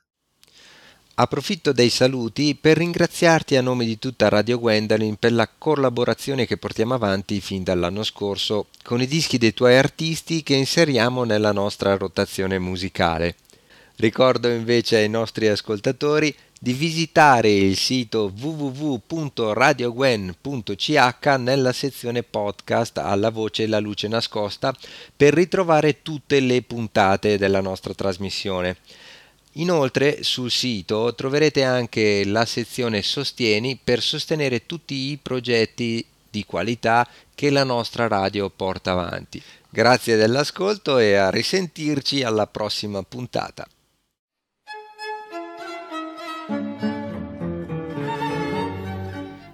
Approfitto 1.21 1.73
dei 1.73 1.89
saluti 1.89 2.55
per 2.55 2.77
ringraziarti 2.77 3.57
a 3.57 3.61
nome 3.61 3.83
di 3.83 3.99
tutta 3.99 4.29
Radio 4.29 4.57
Gwendolyn 4.57 5.17
per 5.17 5.33
la 5.33 5.49
collaborazione 5.49 6.45
che 6.45 6.55
portiamo 6.55 6.93
avanti 6.93 7.41
fin 7.41 7.61
dall'anno 7.61 8.03
scorso 8.03 8.67
con 8.83 9.01
i 9.01 9.05
dischi 9.05 9.37
dei 9.37 9.53
tuoi 9.53 9.75
artisti 9.75 10.43
che 10.43 10.55
inseriamo 10.55 11.25
nella 11.25 11.51
nostra 11.51 11.97
rotazione 11.97 12.57
musicale. 12.57 13.35
Ricordo 13.97 14.47
invece 14.47 14.95
ai 14.95 15.09
nostri 15.09 15.49
ascoltatori 15.49 16.33
di 16.57 16.71
visitare 16.71 17.51
il 17.51 17.75
sito 17.75 18.31
www.radiogwen.ch 18.39 21.35
nella 21.37 21.73
sezione 21.73 22.23
podcast 22.23 22.97
alla 22.97 23.29
voce 23.29 23.67
La 23.67 23.79
luce 23.79 24.07
nascosta 24.07 24.73
per 25.17 25.33
ritrovare 25.33 26.01
tutte 26.01 26.39
le 26.39 26.61
puntate 26.61 27.37
della 27.37 27.59
nostra 27.59 27.93
trasmissione. 27.93 28.77
Inoltre 29.59 30.23
sul 30.23 30.51
sito 30.51 31.13
troverete 31.15 31.63
anche 31.63 32.23
la 32.25 32.45
sezione 32.45 33.01
Sostieni 33.01 33.77
per 33.81 34.01
sostenere 34.01 34.65
tutti 34.65 35.11
i 35.11 35.19
progetti 35.21 36.05
di 36.29 36.45
qualità 36.45 37.07
che 37.35 37.49
la 37.49 37.65
nostra 37.65 38.07
radio 38.07 38.49
porta 38.49 38.91
avanti. 38.91 39.41
Grazie 39.69 40.15
dell'ascolto 40.15 40.97
e 40.97 41.15
a 41.15 41.29
risentirci 41.29 42.23
alla 42.23 42.47
prossima 42.47 43.03
puntata. 43.03 43.67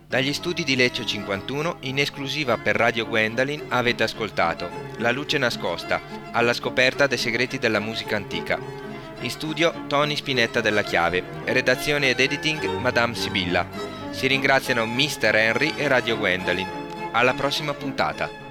Dagli 0.08 0.34
studi 0.34 0.64
di 0.64 0.76
Lecce 0.76 1.06
51, 1.06 1.78
in 1.82 1.97
esclusiva 1.97 2.58
per 2.58 2.76
Radio 2.76 3.08
Gwendolyn, 3.08 3.66
avete 3.70 4.03
ascoltato 4.03 4.70
La 4.99 5.12
luce 5.12 5.38
nascosta, 5.38 5.99
alla 6.32 6.53
scoperta 6.53 7.08
dei 7.08 7.18
segreti 7.18 7.58
della 7.58 7.80
musica 7.80 8.16
antica. 8.16 8.85
In 9.22 9.30
studio 9.30 9.86
Tony 9.88 10.16
Spinetta 10.16 10.61
della 10.61 10.84
Chiave, 10.84 11.24
redazione 11.45 12.09
ed 12.09 12.20
editing 12.20 12.63
Madame 12.80 13.16
Sibilla. 13.16 13.66
Si 14.11 14.28
ringraziano 14.28 14.86
Mr. 14.86 15.36
Henry 15.36 15.74
e 15.76 15.88
Radio 15.88 16.18
Gwendolyn. 16.18 16.68
Alla 17.11 17.34
prossima 17.34 17.74
puntata. 17.74 18.45